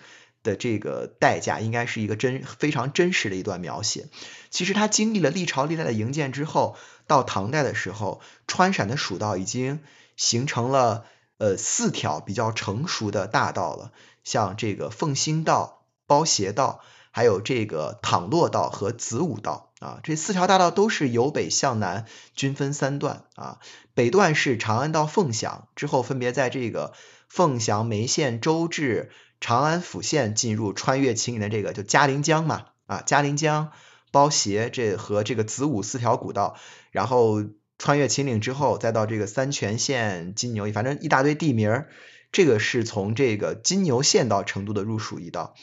[0.44, 4.06] 的这个代价应该是一个真非常真实的一段描写。
[4.50, 6.76] 其实他经历了历朝历代的营建之后，
[7.08, 9.80] 到唐代的时候，川陕的蜀道已经
[10.16, 11.04] 形成了
[11.38, 23.58] 呃四条比较成熟的大道了，像这个奉新道、包斜道，还有这个淌洛道和子午道啊，这四条大道都是由北向南均分三段啊，
[23.94, 26.92] 北段是长安到凤翔，之后分别在这个
[27.28, 29.10] 凤翔、眉县、周至。
[29.40, 33.70] 长安府县进入穿越秦岭的这个就嘉陵江嘛啊，嘉陵江、
[34.10, 36.56] 包斜这和这个子午四条古道，
[36.90, 37.44] 然后
[37.78, 41.88] 穿越秦岭之后，再到这个三泉县、金牛，反正一大堆地名儿。
[42.30, 45.54] 这个是从这个金牛县到成都的入蜀一道。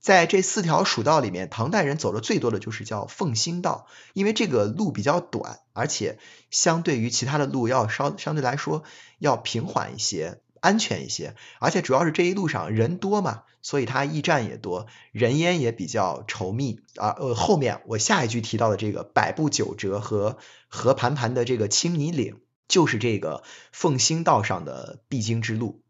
[0.00, 6.18] 在这四条蜀道里面，唐代人走的最多的就是叫奉新道，因为这个路比较短，而且
[6.50, 8.82] 相对于其他的路要稍相对来说
[9.20, 17.14] 要平缓一些，安全一些，而且主要是这一路上人多嘛，所以它驿站也多，人烟也比较稠密啊。
[17.18, 25.82] 呃，后面我下一句提到的这个百步九折和和盘盘的这个青泥岭，就是这个凤兴道上的必经之路。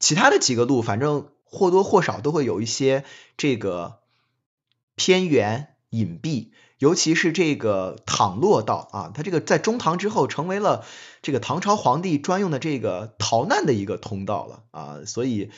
[0.00, 1.28] 其他的几个路，反正。
[1.50, 3.06] 或多或少都会有一些
[3.38, 4.00] 这个
[4.96, 10.84] 偏远隐蔽，尤其是这个唐洛道啊，它这个在中唐之后成为了
[11.22, 15.50] 这个唐朝皇帝专用的这个逃难的一个通道了啊，所以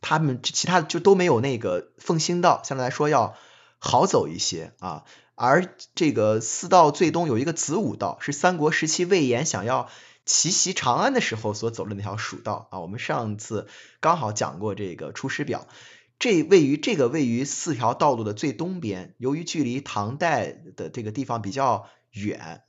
[0.00, 3.34] 他们其他的就都没有那个奉兴道相对来说要
[3.78, 9.88] 好走一些啊，而这个四道最东有一个子午道，是三国时期魏延想要。
[10.24, 13.66] 奇袭长安的时候所走的那条蜀道啊，我们上次
[13.98, 15.66] 刚好讲过这个《出师表》，
[16.18, 22.62] 这位于这个位于四条道路的最东边，由于距离唐代的这个地方比较远。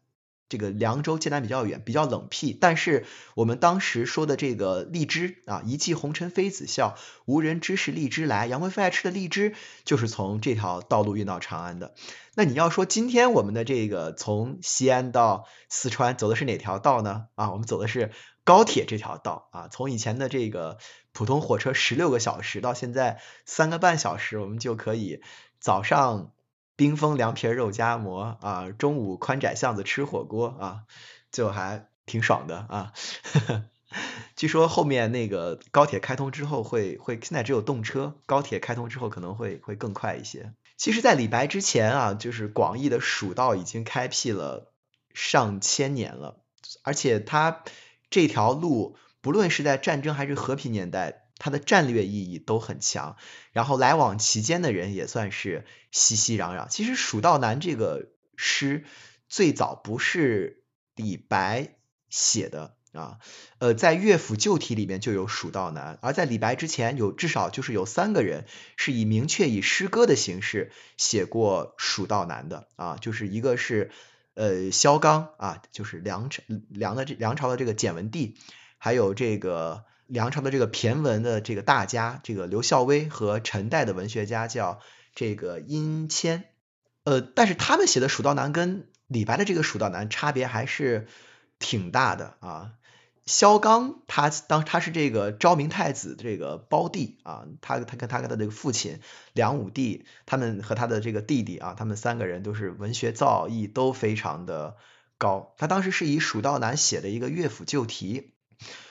[0.53, 8.45] 这个凉州艰南比较远，比较冷僻，但是我们当时说的这个荔枝啊，一骑红尘妃子笑，无人知是荔枝来。
[8.45, 11.95] 杨贵妃爱吃的荔枝就是从这条道路运到长安的。
[12.35, 17.25] 那你要说今天我们的这个从西安到四川走的是哪条道呢？
[17.33, 18.11] 啊，我们走的是
[18.43, 20.77] 高铁这条道啊，从以前的这个
[21.13, 25.23] 普通火车十六个小时到现在三个半小时，我们就可以
[25.59, 26.31] 早上。
[26.75, 30.83] 冰封凉皮肉夹馍啊，中午宽窄巷子吃火锅啊，
[31.31, 32.93] 就还挺爽的啊。
[34.36, 40.51] 据说后面那个高铁开通之后会会，现在只有动车，高铁开通之后可能会会更快一些。
[40.75, 44.73] 其实，在李白之前啊，就是广义的蜀道已经开辟了
[45.13, 46.39] 上千年了，
[46.81, 47.63] 而且它
[48.09, 51.22] 这条路不论是在战争还是和平年代。
[51.43, 53.17] 它的战略意义都很强，
[53.51, 56.69] 然后来往其间的人也算是熙熙攘攘。
[56.69, 58.86] 其实《蜀道难》这个诗
[59.27, 60.63] 最早不是
[60.95, 61.75] 李白
[62.10, 63.17] 写的啊，
[63.58, 68.45] 呃，在乐府旧体里面就有《蜀道难》，而在李白之前有至少就是有三个人
[68.77, 73.91] 是以明确以诗歌的形式写过《蜀道难》的啊，就是一个是
[74.36, 78.38] 呃萧纲啊，就是梁朝梁的这梁朝的这个简文帝，
[78.77, 79.84] 还有这个。
[80.07, 84.79] 梁朝的这个骈文的这个大家，这个刘孝威和陈代的文学家叫
[85.15, 86.43] 这个殷谦，
[87.03, 91.07] 呃，但是他们写的《蜀道难》跟李白的这个《蜀道难》差别还是
[91.57, 92.73] 挺大的啊。
[93.25, 98.99] 萧纲他当他是这个昭明太子这个胞弟啊，他他跟他跟他这个父亲
[99.31, 104.75] 梁武帝，他们和他的这个弟弟啊，他们三个人都是文学造诣都非常的
[105.17, 105.55] 高。
[105.57, 108.33] 他当时是以《蜀道难》写的一个乐府旧题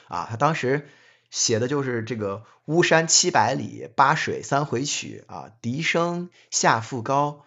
[0.08, 0.88] 啊，他当时。
[1.32, 7.44] 写的就是这个巫山七百里，八水三回曲啊，笛声下复高，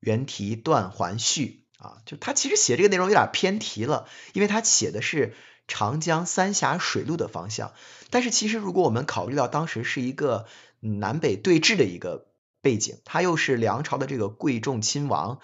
[0.00, 5.34] 原啼断还续啊，就他其实写这个内容有点偏题了，因为他写的是
[5.68, 7.74] 长江三峡水路的方向，
[8.08, 10.46] 但是其实如果我们考虑到当时是一个
[10.80, 12.28] 南北对峙的一个
[12.62, 15.40] 背景，他又是梁朝的这个贵重亲王。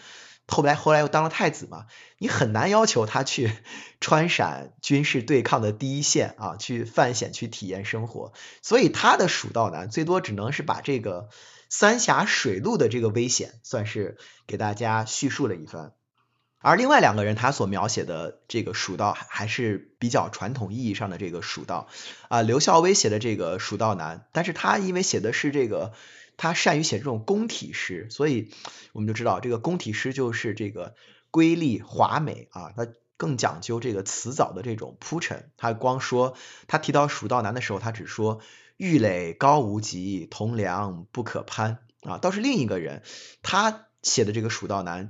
[0.49, 1.87] 后来，后来又当了太子嘛，
[2.19, 3.51] 你很难要求他去
[4.01, 8.33] 川陕军事对抗的第一线啊，去犯险去体验生活。
[8.61, 11.31] 所以他的蜀道难，最多只能是把这个
[11.71, 15.93] 三峡水路的这个危险，算是给大家叙述了一番。
[16.59, 21.89] 而另外两个人，他所描写的这个蜀道，还是比较传统意义上的这个蜀道
[22.29, 22.43] 啊。
[22.43, 25.93] 刘孝威写的这个蜀道难，但是他因为写的是这个。
[26.37, 28.51] 他善于写这种宫体诗，所以
[28.93, 30.95] 我们就知道这个宫体诗就是这个
[31.31, 35.51] 瑰丽华美啊，它更讲究这个词藻的这种铺陈。
[35.57, 38.41] 他光说他提到《蜀道难》的时候，他只说
[38.77, 42.19] 玉垒高无极，铜梁不可攀啊。
[42.19, 43.05] 倒是另一个人
[43.43, 45.09] 他写的这个《蜀道难》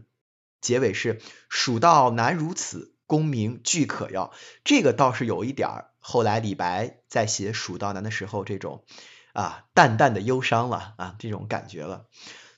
[0.61, 4.33] 结尾是“蜀道难如此，功名俱可要”，
[4.65, 8.85] 这个倒是有一点儿后来李白在写《蜀道难》的时候这种。
[9.33, 12.07] 啊，淡淡的忧伤了啊，这种感觉了。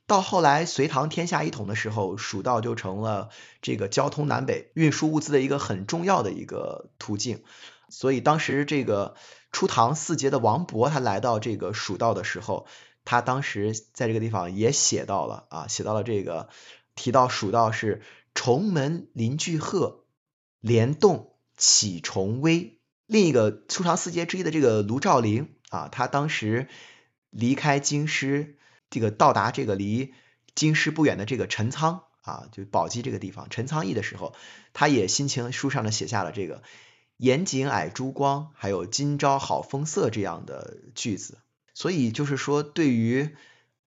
[0.06, 3.30] 到后来隋唐天下一统的时候，蜀道就成了
[3.62, 7.42] 这个交通南北、运输物资的一个很重要的一个途径。
[7.88, 9.14] 所以当时这个
[9.50, 12.66] 初唐四杰的王勃，他来到这个蜀道的时候，
[13.06, 16.50] 他当时在这个地方也写到了啊，写到了这个
[16.94, 18.02] 提到蜀道是
[18.34, 20.04] 重门临巨壑，
[20.60, 22.78] 连洞起重危。
[23.06, 25.54] 另一个初唐四杰之一的这个卢照邻。
[25.74, 26.68] 啊，他当时
[27.30, 28.56] 离开京师，
[28.90, 30.14] 这个到达这个离
[30.54, 34.36] 京师不远的这个陈仓啊，就宝鸡这个地方陈仓驿的时候，
[34.72, 36.62] 他也心情书上呢写下了这个
[37.18, 41.38] “严景矮珠光”还有“今朝好风色”这样的句子。
[41.74, 43.34] 所以就是说，对于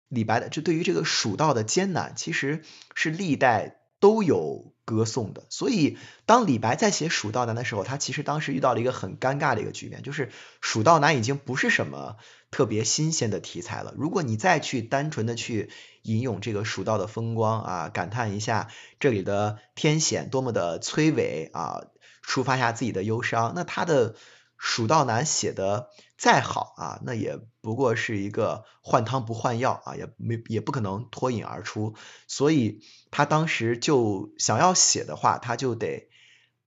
[0.06, 2.62] 李白的，就对于这个蜀道的艰难，其实
[2.94, 5.46] 是历代都有歌颂的。
[5.48, 10.26] 所以当李白在写《蜀道难》的时候，他其实当时遇到了一个很尴尬的一个局面，就是
[10.60, 12.16] 《蜀道难》已经不是什么
[12.50, 13.94] 特别新鲜的题材了。
[13.96, 15.70] 如果你再去单纯的去
[16.02, 21.84] 吟咏这个蜀道的风光啊，感叹一下这里的天险多么的摧伟啊，
[22.26, 24.14] 抒发一下自己的忧伤，那他的。
[24.64, 25.88] 《蜀道难》写的
[26.22, 31.96] 再好啊，那也不过是一个换汤不换药啊，也没也不可能脱颖而出。
[32.28, 36.08] 所以他当时就想要写的话，他就得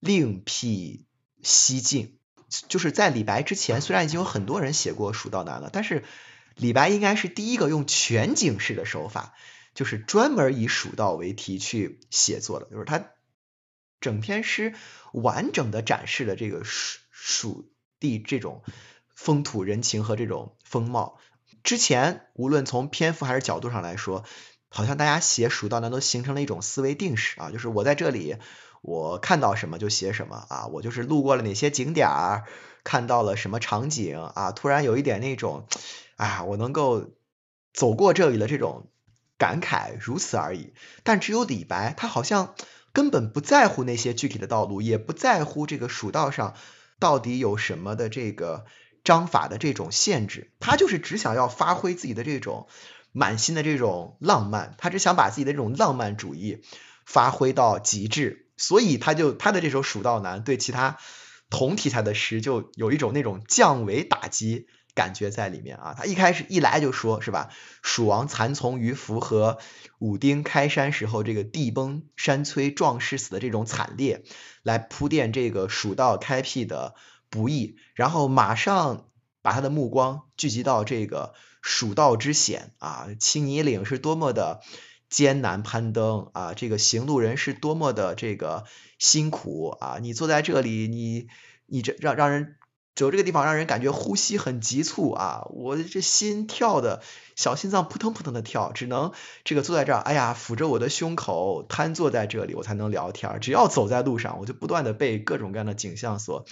[0.01, 1.05] 另辟
[1.41, 2.17] 蹊径。
[2.67, 6.03] 就是在李白之前，虽然已经有很多人写过《蜀道难》了，但是
[6.55, 9.35] 李白应该是第一个用全景式的手法，
[9.73, 12.65] 就是专门以蜀道为题去写作的。
[12.65, 13.05] 就是他
[14.01, 14.75] 整篇诗
[15.13, 17.71] 完整的展示了这个蜀蜀。
[17.97, 18.61] 地这种
[19.15, 21.17] 风土人情和这种风貌，
[21.63, 24.23] 之前无论从篇幅还是角度上来说，
[24.69, 28.35] 好像大家写蜀道难都形成了一种思维定式啊，就是我在这里，
[28.81, 32.43] 我看到什么就写什么啊，我就是路过了哪些景点儿，
[32.83, 35.65] 看到了什么场景啊，突然有一点那种
[36.17, 37.13] 啊，我能够
[37.73, 38.89] 走过这里的这种
[39.37, 40.73] 感慨，如此而已。
[41.03, 42.53] 但只有李白，他好像
[42.91, 46.53] 根本不在乎那些具体的道路，也不在乎这个蜀道上。
[46.97, 48.63] 到底有什么的这个
[49.05, 50.51] 章法的这种限制？
[50.59, 52.67] 他就是只想要发挥自己的这种
[53.13, 56.61] 满心的这种浪漫，他只想把自己的这种浪漫主义
[57.05, 60.97] 发挥到极致，所以他就他的这首《蜀道难》对其他
[61.49, 64.67] 同题材的诗就有一种那种降维打击。
[64.95, 67.49] 感觉在里面啊，他一开始一来就说是吧，
[67.81, 69.57] 蜀王残从于涪和，
[69.99, 74.23] 武丁开山时候这个地崩山摧壮士死的这种惨烈，
[74.63, 76.95] 来铺垫这个蜀道开辟的
[77.35, 79.09] 不易，然后马上
[79.41, 84.61] 把他的目光聚集到这个蜀道之险啊，青泥岭是多么的
[85.09, 88.63] 艰难攀登啊，这个行路人是多么的这个
[88.97, 91.27] 辛苦啊，你坐在这里，你
[91.65, 92.55] 你这让让人。
[92.95, 97.03] 走这个地方让人感觉呼吸很急促啊，我这心跳的
[97.35, 99.11] 小心脏扑腾扑腾的跳，只能
[99.43, 103.41] 这个坐在这儿，哎呀，抚着我的胸口，瘫坐在这里，我才能聊天。
[103.41, 106.45] 只要走在路上，我就不断的被各种各样的景象所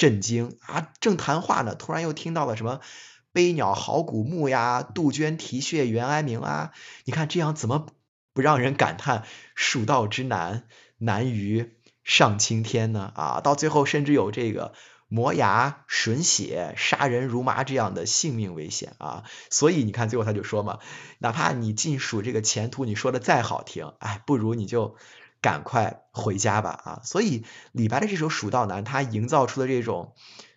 [0.00, 0.88] 震惊啊。
[0.98, 2.80] 正谈话呢，突然又听到了什么
[3.32, 6.72] 悲鸟号古木呀，杜鹃啼血猿哀鸣啊。
[7.04, 7.86] 你看这样怎么
[8.32, 10.64] 不让人感叹蜀道之难，
[10.96, 13.12] 难于上青天呢？
[13.14, 14.72] 啊，到最后甚至有这个。
[15.12, 19.24] 磨牙、吮血、杀人如麻这样的性命危险啊！
[19.50, 20.78] 所以你看，最后他就说嘛，
[21.18, 24.94] 哪怕你进蜀这个前途你说的再好听，哎，不如你就
[25.40, 27.00] 赶快回家吧啊！
[27.04, 30.14] 所以李白的这首《蜀道难》，他营造出的这种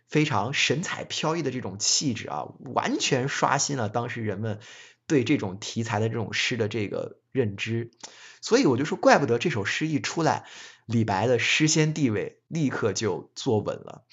[0.07, 4.59] 非常神采飘逸的这种气质啊，完全刷新了当时人们
[5.07, 7.91] 对这种题材的这种诗的这个认知。
[8.41, 10.45] 所以我就说，怪不得这首诗一出来，
[10.85, 14.03] 李白的诗仙地位立刻就坐稳了。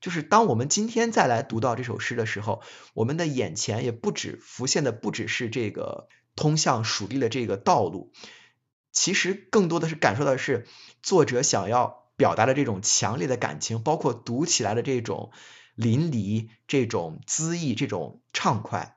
[0.00, 2.62] 就是当我们今天再来读到这首诗的时候，
[2.94, 8.12] 我们的眼前也不止浮现的不只是这个通向蜀地的这个道路，
[8.92, 10.66] 其实更多的是感受到的是
[11.02, 15.30] 作者想要表达的这种强烈的感情，包括读起来的这种
[15.74, 18.96] 淋漓、这种恣意、这种畅快。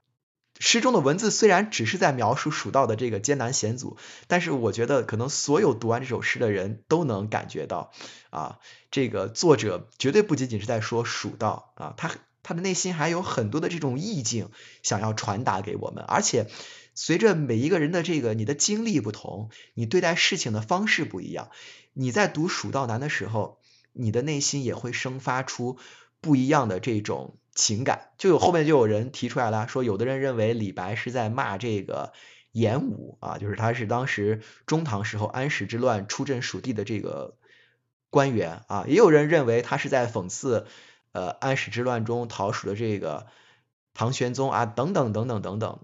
[0.60, 7.91] 诗中的文字虽然只是在描述蜀道的这个艰难险阻，但是我觉得可能所有读完这首诗的人都能感觉到，
[8.29, 8.60] 啊，
[8.91, 12.12] 这个作者绝对不仅仅是在说蜀道啊，他
[12.43, 14.51] 他的内心还有很多的这种意境
[14.84, 16.47] 想要传达给我们，而且
[16.95, 21.49] 随着每一个人的这个你的经历不同，你对待事情的方式不一样，
[21.93, 23.60] 你在读蜀道难的时候，
[23.91, 25.77] 你的内心也会生发出
[26.21, 27.38] 不一样的这种。
[27.56, 32.12] 情感就有后面就有人提出来了，说有的人认为李白是在骂这个
[32.51, 37.38] 严武啊，就是他是当时中唐时候安史之乱出镇蜀地的这个
[38.09, 40.65] 官员啊，也有人认为他是在讽刺
[41.11, 43.28] 呃安史之乱中逃蜀的这个
[43.93, 45.80] 唐玄宗啊，等等等等等等，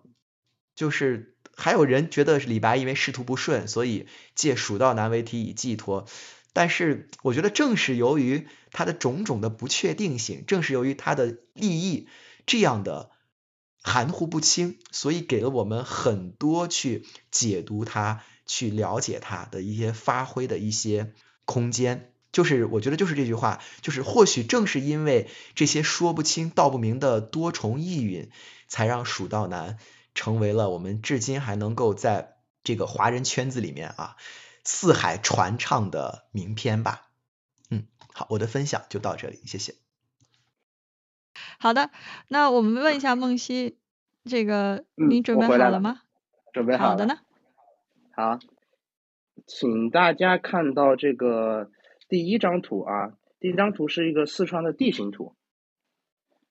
[0.79, 6.07] 就是还有人觉得李白因为仕途不顺，所以借蜀道难为题以寄托。
[6.53, 12.07] 但是我觉得，正是由于他的种种的不确定性，正是由于他的立意
[12.45, 13.11] 这样的
[13.83, 21.11] 含糊不清，所以给了我们很多去解读它、去了解它的一些发挥的一些
[21.43, 22.13] 空间。
[22.31, 28.29] 就是我觉得，就是这句话，就是或许正是因为这些说不清道不明的多重意蕴，
[28.69, 29.73] 才让《蜀道难》
[30.13, 34.15] 成为了我们至今还能够在这个华人圈子里面啊
[34.63, 37.09] 四海传唱的名篇吧。
[37.71, 39.75] 嗯，好，我的分享就到这里，谢谢。
[41.59, 41.91] 好的，
[42.27, 43.77] 那我们问一下梦溪，
[44.25, 46.01] 这个嗯您准备好了吗？
[46.51, 47.19] 准备了好的呢。
[48.15, 48.39] 好，
[49.47, 51.71] 请大家看到这个
[52.07, 55.35] 第一张图啊，第一张图是一个四川的地形图。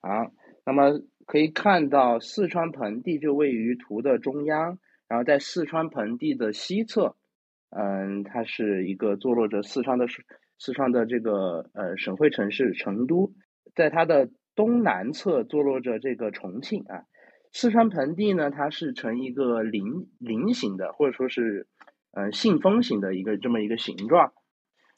[0.00, 0.32] 好，
[0.64, 7.16] 那么可以看到四川盆地就位于图的中央，然后在四川盆地的西侧，
[7.68, 10.06] 嗯，它是一个坐落着四川的
[10.58, 13.34] 四川的这个呃省会城市成都，
[13.74, 17.04] 在它的东南侧坐落着这个重庆啊。
[17.52, 21.66] 四川盆地呢，它是呈一个菱菱形的，或者说是
[22.12, 24.32] 呃信封形的一个这么一个形状。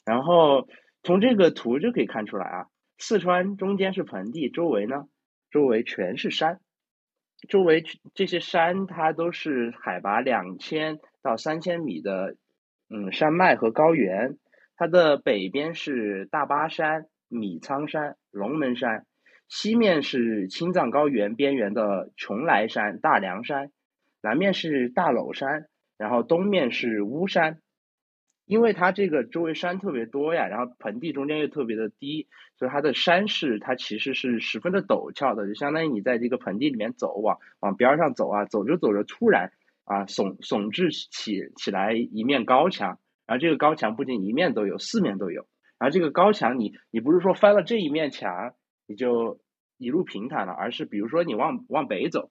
[0.05, 0.69] 然后
[1.03, 2.67] 从这个图就可以看出来啊，
[2.97, 5.07] 四川中间是盆地，周围呢，
[5.51, 6.59] 周围全是山，
[7.47, 7.83] 周围
[8.15, 12.35] 这些山它都是海拔两千到三千米的
[12.89, 14.37] 嗯山脉和高原。
[14.77, 19.05] 它的北边是大巴山、米仓山、龙门山。
[19.47, 23.71] 西面是青藏高原边缘的邛崃山、大凉山，
[24.23, 27.60] 南面是大娄山，然后东面是巫山。
[28.51, 32.27] 因为它这个周围山特别多呀，然后盆地中间又特别的低，
[32.57, 39.53] 所以它的山势它其实是十分的陡峭的，就相当于你在这个盆地里面走，往往边上走啊，走着走着突然
[39.85, 45.47] 啊耸耸峙起起来一面高墙，然后这个高墙不仅一面都有，四面都有，
[45.79, 48.53] 然后这个高墙你你不是说翻了这一面墙。
[48.87, 49.39] 你就
[49.77, 52.29] 一路平坦了，而是比如说你往往北走，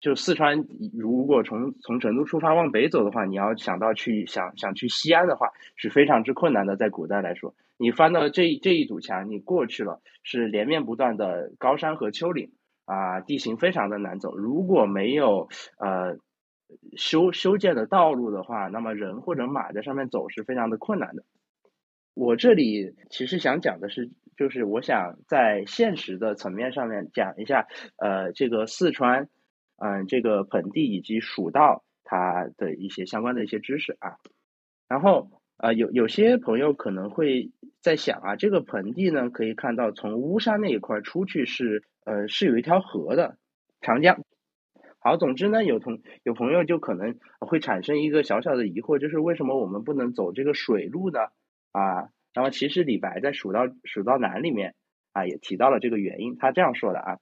[0.00, 12.50] 就四川如果从从成都出发往北走的话，你要想到去想想去西安的话是非常之困难的，在古代来说，你翻到这这一堵墙，你过去了是连绵不断的高山和丘陵
[12.86, 14.34] 啊，地形非常的难走。
[14.36, 15.48] 如果没有
[15.78, 16.16] 呃
[16.96, 21.24] 修修建的道路的话，那么人或者马在上面走是非常的困难的。
[22.14, 29.28] 我这里其实想讲的是，就是我想在现实的层面上面讲一下，呃，这个四川，
[29.80, 34.16] 嗯，这个盆地以及蜀道它的一些相关的一些知识啊。
[34.88, 37.50] 然后，呃，有有些朋友可能会
[37.80, 43.38] 在想啊，这个盆地呢，可以看到从巫山那一块出去是，呃，是有一条河的，
[43.80, 44.22] 长江。
[44.98, 51.20] 好，总之呢，有同有朋友就可能会产生一个小小的疑惑，就是为什么我们不能走这个水路呢？
[51.72, 54.74] 啊，那么其实李白在《蜀道蜀道难》里面
[55.12, 57.18] 啊也提到了这个原因，他这样说的啊，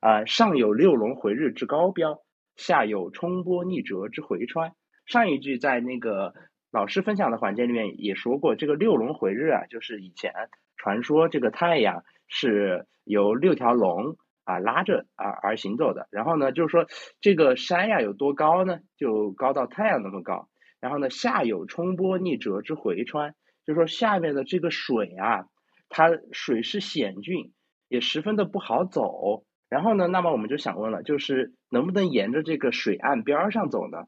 [0.00, 2.22] 啊上有六龙回日之高标，
[2.56, 4.72] 下有冲波逆折之回川。
[5.06, 6.34] 上一句在那个
[6.70, 10.32] 老师分享的环节里面也说过，这个六龙回日啊，就是以前
[10.76, 16.08] 传说这个太阳是由六条龙啊拉着而而行走的。
[16.10, 16.86] 然后呢，就是说
[17.20, 18.80] 这个山呀有多高呢？
[18.96, 20.48] 就高到太阳那么高。
[20.78, 23.34] 然后呢，下有冲波逆折之回川。
[23.64, 25.46] 就说下面的这个水啊，
[25.88, 27.52] 它水势险峻，
[27.88, 29.44] 也十分的不好走。
[29.68, 34.04] 然后呢，那么我们就想问了，就是能不能沿着这个水岸边上走呢？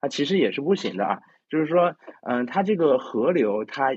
[0.00, 1.20] 它其实也是不行的啊。
[1.48, 3.94] 就是说，嗯，它这个河流，它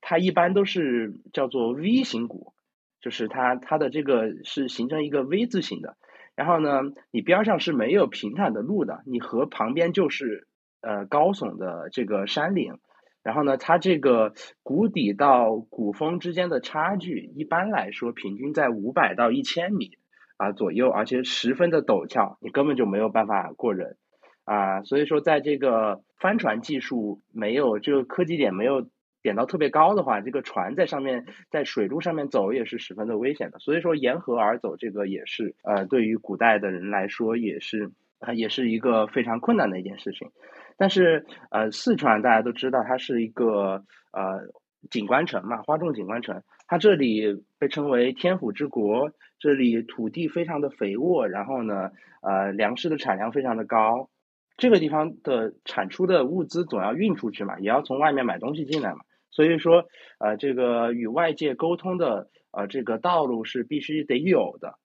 [0.00, 2.54] 它一般都是叫做 V 型谷，
[3.00, 5.96] 就是它它的这个是形成一个 V 字形的。
[6.34, 6.80] 然后呢，
[7.10, 10.48] 你边上是没有平坦的路的，你河旁边就是
[10.80, 12.78] 呃高耸的这个山岭。
[13.22, 19.98] 然后呢，它这个谷底到谷峰之间的差距，一般来说平均在五百到一千米
[20.42, 23.96] 啊左右，而且十分的陡峭，你根本就没有办法过人
[24.44, 24.82] 啊。
[24.82, 28.88] 所以说，在这个帆船技术没有这个科技点没有
[29.22, 33.60] 点到特别高的话，这个船在上面在水路上面走也是十分的危险的。
[33.60, 37.92] 所以说，沿河而走这个也是呃，对于古代的人来说也是，
[38.34, 40.28] 也是一个非常困难的一件事情。
[40.76, 44.50] 但是，呃，四川大家都知道，它是一个呃
[44.90, 46.42] 景观城嘛，花重景观城。
[46.66, 51.90] 它这里被称为天府之国，这里土地非常的肥沃，然后呢，
[52.22, 54.08] 呃，粮食的产量非常的高。
[54.56, 59.00] 这个地方的产出的物资总要运出去嘛，也要从外面买东西进来嘛。
[59.30, 59.84] 所以说，
[60.18, 64.78] 呃，这个与外界沟通的呃这个道路是必须得有的。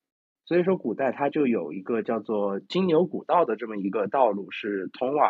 [0.46, 5.30] 所以说，古代它就有一个叫做金牛古道的这么一个道路，是通往。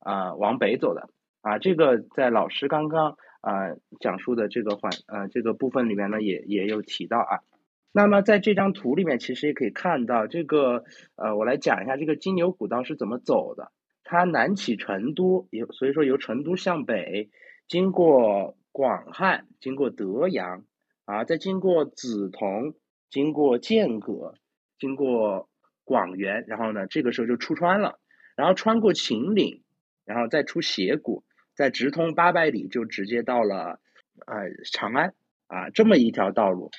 [0.00, 1.08] 啊，往北走的
[1.40, 7.44] 啊，这个在老师刚刚啊讲述的这个环呃这个部分里面呢，也也有提到啊。
[7.92, 10.84] 那么在这张图里面，其实也可以看到这个
[11.16, 13.70] 呃，我来讲一下这个金牛古道是怎么走的。
[14.02, 17.30] 它南起成都，有所以说由成都向北，
[17.68, 20.64] 经过广汉，经过德阳
[21.04, 22.74] 啊，再经过梓潼，
[23.10, 24.34] 经过剑阁，
[24.78, 25.48] 经过
[25.84, 28.00] 广元，然后呢，这个时候就出川了，
[28.36, 29.60] 然后穿过秦岭。
[30.06, 31.24] 然后再出斜谷，
[31.54, 33.80] 再直通八百里，就直接到了
[34.26, 35.14] 呃长安
[35.46, 36.70] 啊这么一条道路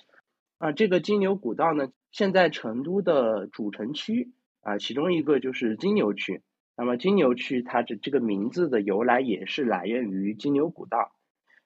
[0.57, 0.71] 啊。
[0.71, 6.41] 这个金牛古道呢，现在成都的主城区啊，其中一个就是金牛区。
[6.77, 11.11] 那么金牛区它的这个名字的由来也是来源于金牛古道。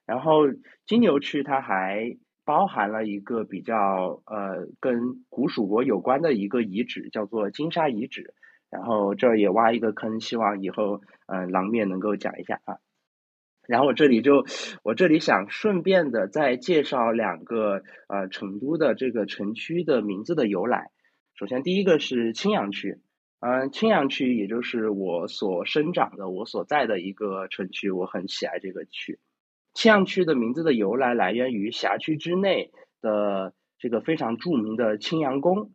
[0.06, 0.42] 然后
[0.86, 8.34] 金牛区它还包含了一个比较呃跟古蜀国有关的一个遗址，叫做金沙遗址。
[8.70, 12.78] 然后这儿也挖一个坑，希望以后嗯狼面能够讲一下啊。
[13.70, 14.44] 然后我这里就
[14.82, 20.90] 我这里想顺便的再介绍两个呃成都的这个城区的名字的由来。
[21.34, 22.98] 首先第一个是青羊区，
[23.38, 29.20] 嗯，青羊区也就是我所生长的、我所在的一个城区，我很喜爱这个区。
[29.72, 35.70] 青羊区的名字的由来来源于辖区之内的这个非常著名的青羊宫。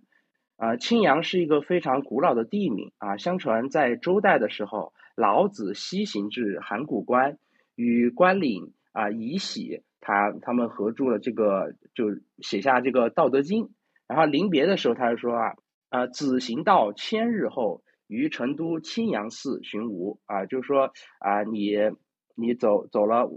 [0.58, 3.16] 啊，青羊是一个非常古老的地名啊。
[3.16, 7.38] 相传在周代的时候，老子西行至函谷关，
[7.76, 12.06] 与关岭啊乙喜他他们合著了这个，就
[12.40, 13.64] 写下这个《道德经》。
[14.08, 15.54] 然后临别的时候，他就说啊，
[15.90, 21.72] 啊子行道千日后，于成都青阳寺寻吾啊，就是说啊，你
[22.36, 23.30] 你走走了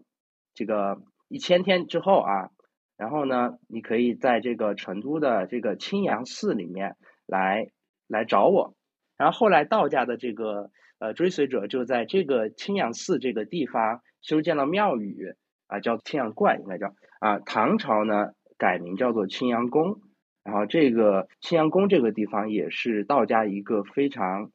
[0.55, 2.51] 这个一千天之后啊。
[2.99, 7.71] 然后呢，你可以在这个成都的这个青阳寺里面来
[8.09, 8.75] 来找我。
[9.17, 15.35] 然后后来道家的这个呃追随者就在这个青阳寺这个地方修建了庙宇
[15.67, 17.39] 啊，叫青阳观，应该叫啊。
[17.39, 20.01] 唐朝呢改名叫做青阳宫。
[20.45, 24.51] 然后这个青阳宫这个地方也是道家一个非常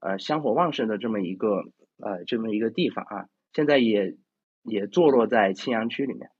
[0.00, 1.64] 呃香火旺盛的这么一个
[1.98, 3.26] 呃这么一个地方啊。
[3.52, 4.16] 现在也
[4.62, 6.30] 也坐落在青阳区里面。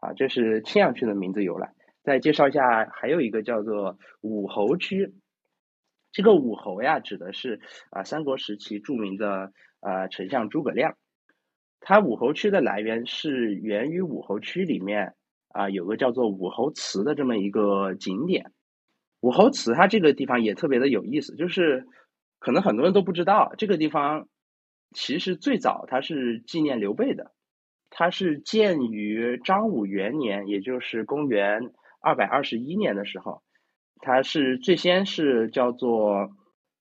[0.00, 1.72] 啊，这是青阳区的名字由来。
[2.04, 5.12] 再介绍一下，还有一个叫做武侯区。
[6.12, 7.60] 这个武侯呀，指的是
[7.90, 10.96] 啊三国时期著名的呃丞相诸葛亮。
[11.80, 15.14] 它武侯区的来源是源于武侯区里面
[15.48, 18.52] 啊有个叫做武侯祠的这么一个景点。
[19.20, 21.86] 武侯祠它这个地方也特别的有意思，就是
[22.38, 24.28] 可能很多人都不知道，这个地方
[24.92, 27.32] 其实最早它是纪念刘备的。
[27.90, 31.72] 它是建于张武元年，也就是公元
[32.02, 33.42] 二百二十一年的时候。
[34.00, 36.28] 它是最先是叫做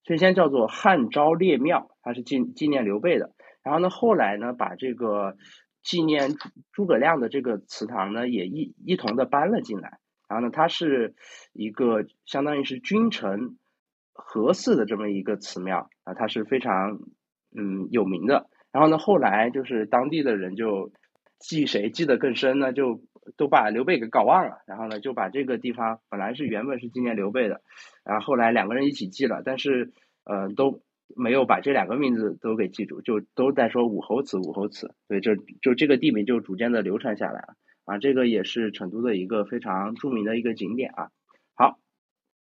[0.03, 3.31] 最先叫做汉昭烈庙，它是纪纪念刘备的。
[3.67, 5.35] 然后呢，后来呢，把这个
[5.83, 6.31] 纪念
[6.71, 9.99] 诸葛亮的这个祠堂呢，也一一同的搬了进来。
[10.29, 11.15] 然后呢，它是
[11.51, 13.57] 一个相当于是君臣
[14.13, 16.99] 合祀的这么一个祠庙啊，它是非常
[17.53, 18.49] 嗯有名的。
[18.71, 20.93] 然后呢，后来就是当地的人就
[21.37, 22.71] 记谁记得更深呢？
[22.71, 23.01] 就
[23.35, 24.59] 都把刘备给搞忘了。
[24.65, 27.59] 然后呢，就把这个地方本来是原本是纪念刘备的，
[28.05, 29.91] 然后后来两个人一起记了，但是
[30.23, 30.81] 呃都
[31.15, 34.93] 没有把这两个名字都给记住，就都在说武侯祠，武侯祠。
[35.07, 37.55] 所以就就这个地名就逐渐的流传下来了
[37.85, 37.97] 啊。
[37.97, 41.09] 这个也是成都的一个非常著名的一个景点啊。
[41.55, 41.79] 好，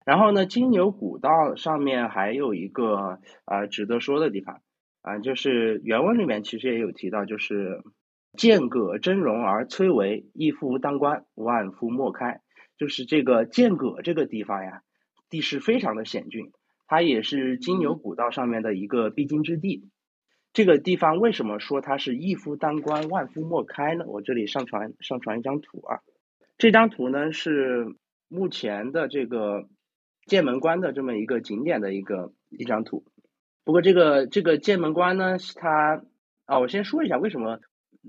[0.05, 4.61] 然后呢，金牛古道上面还有一个啊值得说的地方。
[5.01, 7.81] 啊，就是原文里面其实也有提到，就是
[8.33, 12.41] 剑阁峥嵘而崔嵬，一夫当关，万夫莫开。
[12.77, 14.81] 就是这个剑阁这个地方呀，
[15.29, 16.51] 地势非常的险峻，
[16.89, 19.87] 它也是金牛古道上面的一个必经之地。
[20.53, 24.05] 这个地方为什么说它是一夫当关，万夫莫开呢？
[24.07, 25.99] 我这里上传上传一张图啊，
[26.57, 27.95] 这张图呢是
[28.27, 29.69] 目前的这个
[30.25, 33.05] 剑门关的这么一个景点的一个一张图。
[33.63, 36.01] 不过这个这个剑门关呢，它
[36.45, 37.59] 啊，我先说一下为什么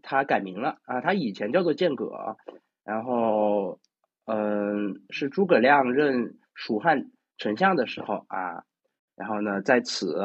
[0.01, 2.39] 它改名了啊，它以前叫做剑阁，
[2.83, 3.79] 然后
[4.25, 8.65] 嗯，是诸葛亮任蜀汉丞相的时候啊，
[9.21, 10.17] 然后呢，在此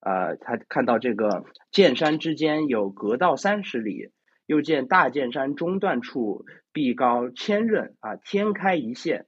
[0.00, 4.10] 呃，他看到这个剑山之间有隔道三十里，
[4.46, 9.26] 又见大剑山中段处壁高千仞啊，天开一线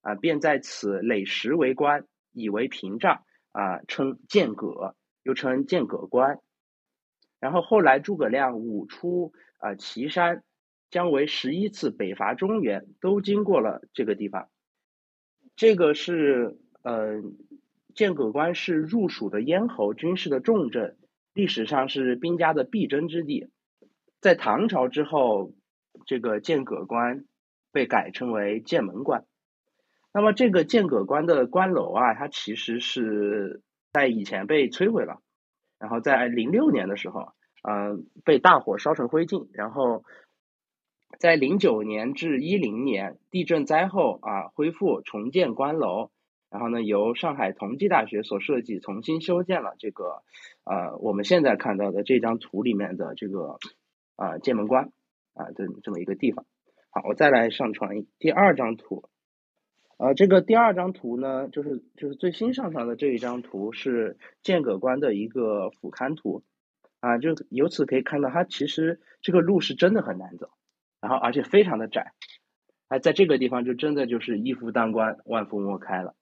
[0.00, 4.96] 啊，便在此垒石为关，以为屏障啊，称剑阁。
[5.24, 6.40] 又称剑阁关，
[7.38, 10.42] 然后后来诸葛亮五出啊岐山，
[10.90, 14.48] 将为十一次北伐中原，都经过了这个地方。
[15.54, 17.22] 这个是呃
[17.94, 20.96] 剑阁关是入蜀的咽喉，军事的重镇，
[21.34, 23.48] 历史上是兵家的必争之地。
[24.20, 25.52] 在唐朝之后，
[26.06, 27.24] 这个剑阁关
[27.72, 29.24] 被改称为剑门关。
[30.12, 33.62] 那么这个剑阁关的关楼啊，它其实是。
[33.94, 35.20] 在以前被摧毁了，
[35.78, 39.48] 然后在零六年的时候，嗯，被大火烧成灰烬。
[39.52, 40.02] 然后
[41.18, 46.10] 在零九年至一零年地震灾后啊，恢复重建关楼。
[46.52, 50.22] 然后呢，由上海同济大学所设计，重新修建了这个
[50.64, 53.56] 呃我们现在看到的这张图里面的这个
[54.16, 54.92] 啊剑门关
[55.32, 56.44] 啊这这么一个地方。
[56.90, 59.08] 好，我再来上传第二张图。
[59.96, 66.42] 呃，这个第二张图呢，就是就是最新上传的这一张图是剑阁关的一个俯瞰图
[67.00, 70.50] 啊，就由此可以看到，它其实这个路是真的很难走，
[71.00, 72.12] 然后而且非常的窄，
[72.88, 76.14] 哎，在这个地方就真的就是一夫当关，万夫莫开了。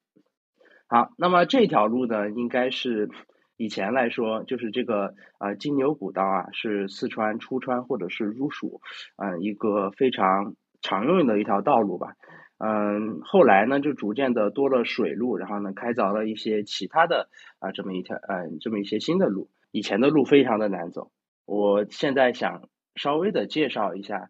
[0.93, 3.11] 好，那么这条路呢，应该是
[3.57, 8.81] 以前来说，就是这个啊金牛古道啊，是四川出川或者是入蜀
[9.17, 12.17] 嗯一个非常常用的一条道路吧。
[12.59, 17.29] 嗯，后来呢，就逐渐的多了水路，然后呢，开凿了一些其他的
[17.61, 19.49] 啊这么一条嗯这么一些新的路。
[19.71, 21.13] 以前的路非常的难走，
[21.47, 24.29] 我现在想稍微的介绍一下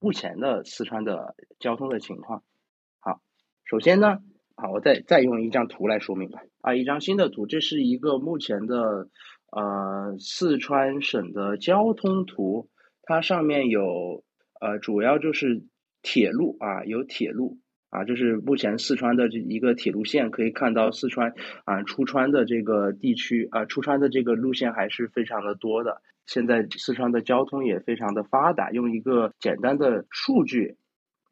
[0.00, 2.42] 目前的四川的交通的情况。
[3.00, 3.22] 好，
[3.64, 4.18] 首先呢。
[4.56, 6.40] 好，我再再用一张图来说明吧。
[6.60, 9.08] 啊，一张新的图，这是一个目前的
[9.50, 12.70] 呃四川省的交通图，
[13.02, 14.22] 它上面有
[14.60, 15.64] 呃主要就是
[16.02, 17.58] 铁路啊，有铁路
[17.90, 21.34] 啊，这是目前四川的这一个铁路线，可以看到四川
[21.64, 26.00] 啊出川的这个地区啊出川的这个路线还是非常的多的。
[26.26, 30.76] 现在四川的交通也非常的发达，用一个简单的数据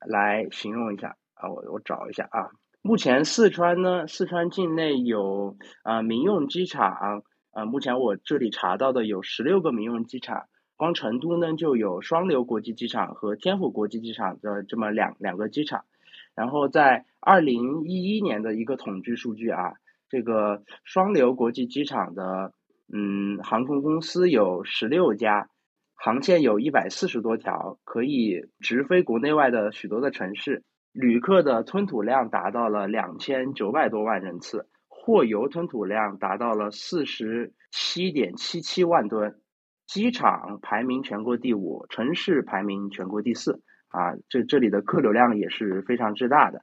[0.06, 2.50] 来形容一下啊，我我找一下啊。
[2.84, 7.22] 目前四川呢，四川境内有啊民用机场
[7.52, 15.84] 啊，目前我这里查到的有十六个民用机场，光成都呢就有双流国际机场和天府国际机场的这么两两个机场，
[16.34, 19.74] 然后在二零一一年的一个统计数据啊，
[20.08, 22.52] 这个双流国际机场的
[22.92, 25.48] 嗯航空公司有十六家，
[25.94, 30.64] 航线有一百四十多条，可以直飞国内外的许多的城市。
[30.92, 39.40] 旅客的吞吐量达到了两千九百多万人次，货油吞吐量达到了四十七点七七万吨，
[39.86, 46.62] 机场排名全国第五，城市排名全国第四，啊，这这里的客流量也是非常之大的。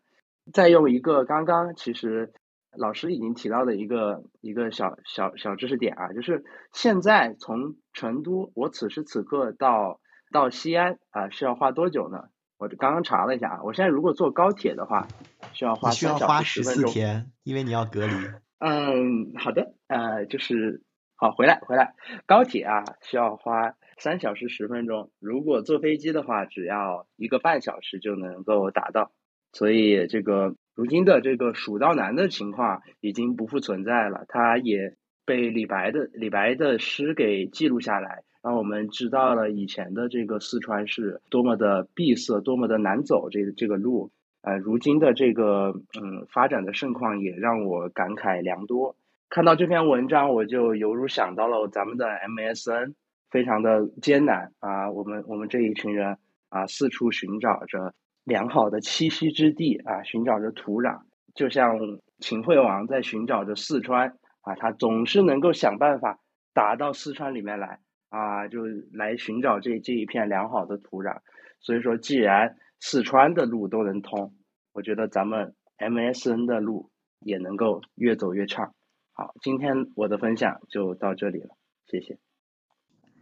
[0.53, 2.31] 再用一个刚刚其实
[2.77, 9.99] 老师已经提到的一个一个小小小知识点啊，就是现在从成都，我此时此刻到
[10.31, 12.29] 到西安啊，是要花多久呢？
[12.59, 15.07] 我刚刚查了一下啊，我现在如果坐高铁的话，
[15.53, 18.13] 需要花需要花十四天，因为你要隔离。
[18.59, 20.83] 嗯，好的，呃，就是
[21.15, 21.95] 好回来回来，
[22.25, 29.13] 高铁啊需要花三小时十分钟，如果坐飞机的话，只要一个半小时就能够达到。
[29.53, 38.23] 所以这个如今的这个蜀道难的情况已经不复存在了，它也被李白的李白的诗给记录下来。
[38.41, 43.29] 让我们知道了以前的这个四川是多么的闭塞，多么的难走。
[43.29, 44.11] 这这个路，
[44.41, 48.95] 呃，如今的这个嗯发展的盛况也让我感慨良多。
[49.29, 52.93] 看到这篇文章，我就犹如想到了咱们的 MSN，
[53.29, 54.89] 非常的艰难啊。
[54.89, 56.17] 我们我们这一群人
[56.47, 61.01] 啊，四处寻找着良好的栖息之地啊，寻找着土壤，
[61.35, 61.77] 就像
[62.19, 66.19] 秦惠王在寻找着四川啊，他总是能够想办法
[66.53, 67.79] 打到四川里面来。
[68.09, 71.19] 啊，就来寻找这这一片良好的土壤。
[71.61, 74.35] 所以说，既然四川的路都能通，
[74.73, 76.89] 我觉得咱们 MSN 的路
[77.19, 78.73] 也能够越走越畅。
[79.11, 81.49] 好，今天我的分享就到这里了，
[81.85, 82.17] 谢谢。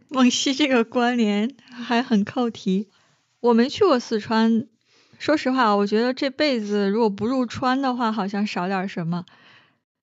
[0.08, 2.88] 梦溪这个关联还很扣题。
[3.40, 4.66] 我没去过四川，
[5.18, 9.26] 说实话，我觉得这辈子如果不入川的话，好像少点什么。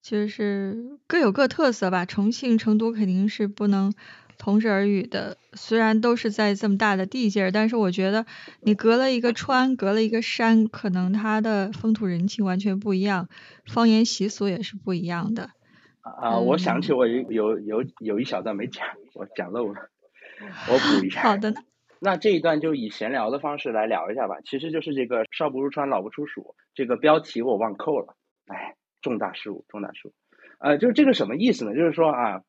[0.01, 3.93] 就是各有各特色吧，重庆、成都肯定是不能。
[4.37, 8.25] 同日而语的，虽然都是在这么大的地界儿，但是我觉得
[8.61, 13.27] 你隔了一个川，隔了一个山，可能它的风土人情完全不一样，
[13.65, 15.49] 方言习俗也是不一样的。
[16.01, 19.89] 啊，我想起我有有有有一小段没讲，我讲漏了，
[20.69, 21.21] 我补一下。
[21.21, 21.61] 好的呢。
[21.99, 28.15] 那这一段就以闲聊的方式来聊一下吧，其实就是这个“少不入川，老不出蜀”这个标题我忘扣了，
[28.45, 30.13] 哎，重大失误，重大失误。
[30.59, 31.73] 呃，就是这个什么意思呢？
[31.73, 32.41] 就是说啊，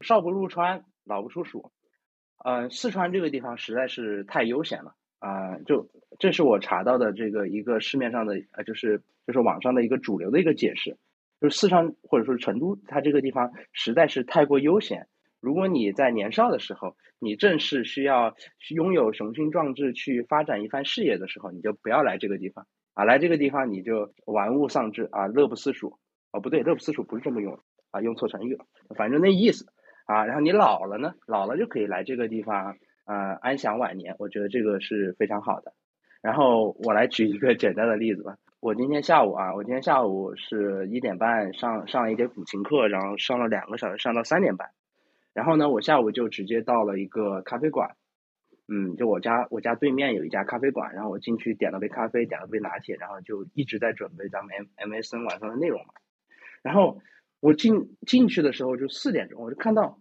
[0.00, 0.84] 少不入川。
[1.08, 1.72] 老不出蜀，
[2.44, 5.58] 呃，四川这个地方实在是太悠闲了啊！
[5.66, 5.88] 就
[6.18, 10.96] 这是我查到的这个一个市面上的呃，就是就是网上的一个主流的一个解释，
[11.40, 15.08] 就是四川或者说成都，它这个地方实在是太过悠闲。
[15.40, 18.34] 如果你在年少的时候，你正是需要
[18.70, 23.04] 拥有雄心壮志去发展一番事业的时候，你就不要来这个地方啊！
[23.04, 25.98] 来这个地方你就玩物丧志啊，乐不思蜀
[26.32, 27.58] 哦，不对，乐不思蜀不是这么用
[27.92, 29.66] 啊，用错成语了，反正那意思。
[30.08, 34.16] 啊，然后你老了呢，老了就可以来这个地方，呃，安享晚年。
[34.18, 35.74] 我觉得这个是非常好的。
[36.22, 38.38] 然后我来举一个简单的例子吧。
[38.58, 44.70] 我今天下午啊，我今天下午是一点半上上了一节古琴课，然后上了两个小时，上到三点半。
[45.34, 47.94] 然后呢，我下午就直接到了一个咖啡馆，
[48.66, 55.92] 嗯，就我家我家对面有一家咖啡馆，然后我进去点了杯咖啡，点了杯拿铁，然后就一直在准备咱们 M MSN 晚上的内容嘛。
[56.62, 57.02] 然后
[57.40, 59.98] 我进进去的时候就四点钟，我就看到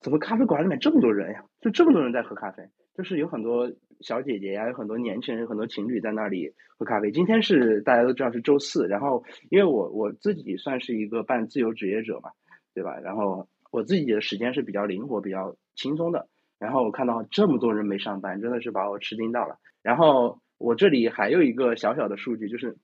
[0.00, 1.44] 怎么咖啡馆里面这么多人呀？
[1.60, 7.10] 就这么多人在喝咖啡，就是有很多小姐姐呀，有很多年轻人，很多情侣在那里喝咖啡。
[7.10, 12.30] 今天是大家都知道是周四，然后因为我我自己算是一个半自由职业者嘛，
[12.74, 12.98] 对吧？
[13.00, 16.28] 然后我自己的时间是比较灵活、比较轻松的。
[16.58, 19.58] 然后我看到这么多人没上班，真的是把我吃惊到了。
[19.82, 22.76] 然后我这里还有一个小小的数据，就是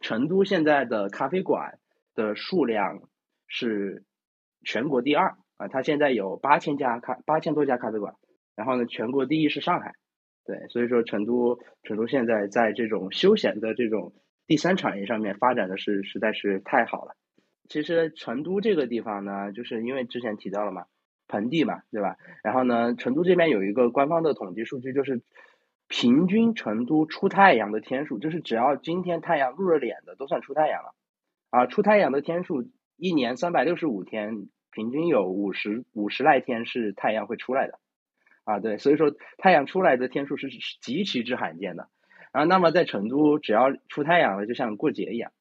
[0.00, 1.78] 成都现在的咖啡馆
[2.14, 3.02] 的数量
[3.46, 4.04] 是
[4.64, 8.14] 全国第二啊，它现在有八千家咖八千多家咖啡馆。
[8.56, 9.94] 然后呢，全国第一是上海，
[10.44, 14.12] 对，所以说成都成都现在在这种休闲的这种
[14.46, 17.14] 第三产业上面发展的是实在是太好了。
[17.70, 20.84] 其实成都这个地方呢，就是因为之前提到了嘛，
[21.26, 22.16] 盆地嘛，对吧？
[22.42, 25.22] 然后呢，成都这边有一个官方的统计数据，就是
[25.88, 30.94] 平均成都出太阳的天数，就是只要今天太阳露了脸的，都算出太阳了。
[31.50, 37.78] 啊，出太阳的天数，一年三百六十五天，平均有五十五十来天是太阳会出来的。
[38.44, 40.48] 啊，对，所以说太阳出来的天数是
[40.80, 41.88] 极其之罕见的。
[42.32, 45.32] 然后，那么在成都，只要出太阳了，就像过节一样。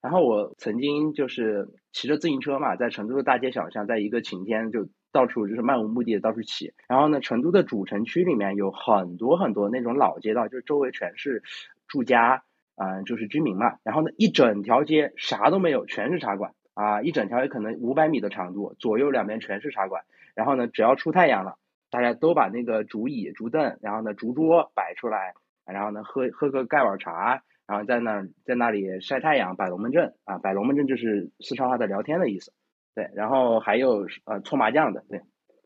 [0.00, 6.72] 然后我曾经就是骑着自行车嘛，在成都的大街小巷，在一个晴天就到处就是漫无目的的到处骑。
[6.88, 11.44] 然后呢，成都的主城区里面有很多很多那种老街道，就是周围全是
[11.86, 12.42] 住家，
[12.76, 13.78] 嗯，就是居民嘛。
[13.84, 20.04] 然后呢，一整条街啥都没有，全是茶馆啊，一整条也可能五百米的长度，左右两边全是茶馆。
[20.34, 21.56] 然后呢，只要出太阳了，
[21.90, 25.34] 大家都把那个竹椅、竹凳，然后呢竹桌摆出来，
[25.66, 27.42] 然后呢喝喝个盖碗茶。
[27.64, 32.52] 然后在那在那里晒太阳，摆龙门阵啊，摆龙门阵就是四川话的聊天的意思，
[32.94, 33.08] 对。
[33.14, 35.22] 然后还有呃搓麻将的，对。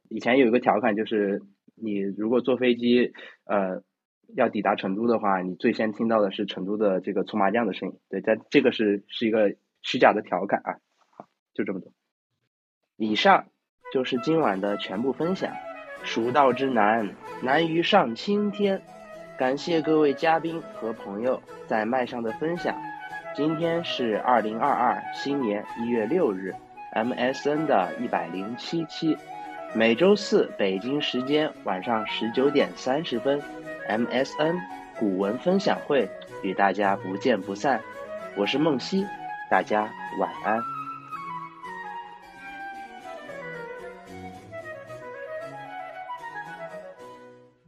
[0.09, 1.43] 以前有一个调侃就是，
[1.75, 3.13] 你如果坐飞机
[3.45, 3.83] 呃
[4.35, 8.20] 要抵达成都的话，你最先听到的是成都的这个搓麻将的声音，对。
[8.20, 10.79] 在这个是是一个虚假的调侃啊，
[11.11, 11.93] 好，就这么多。
[12.97, 13.47] 以上
[13.93, 15.55] 就是今晚的全部分享。
[16.03, 18.83] 蜀道之难，难于上青天。
[19.39, 22.74] 感谢各位嘉宾和朋友在麦上的分享。
[23.35, 26.55] 今天是二零二二新年一月六日
[26.95, 29.16] ，MSN 的一百零七期。
[29.74, 33.43] 每周四北京时间晚上十九点三十分
[33.89, 34.59] ，MSN
[34.99, 36.09] 古文分享会
[36.43, 37.80] 与大家不见不散。
[38.37, 39.07] 我是梦溪，
[39.51, 40.76] 大家晚安。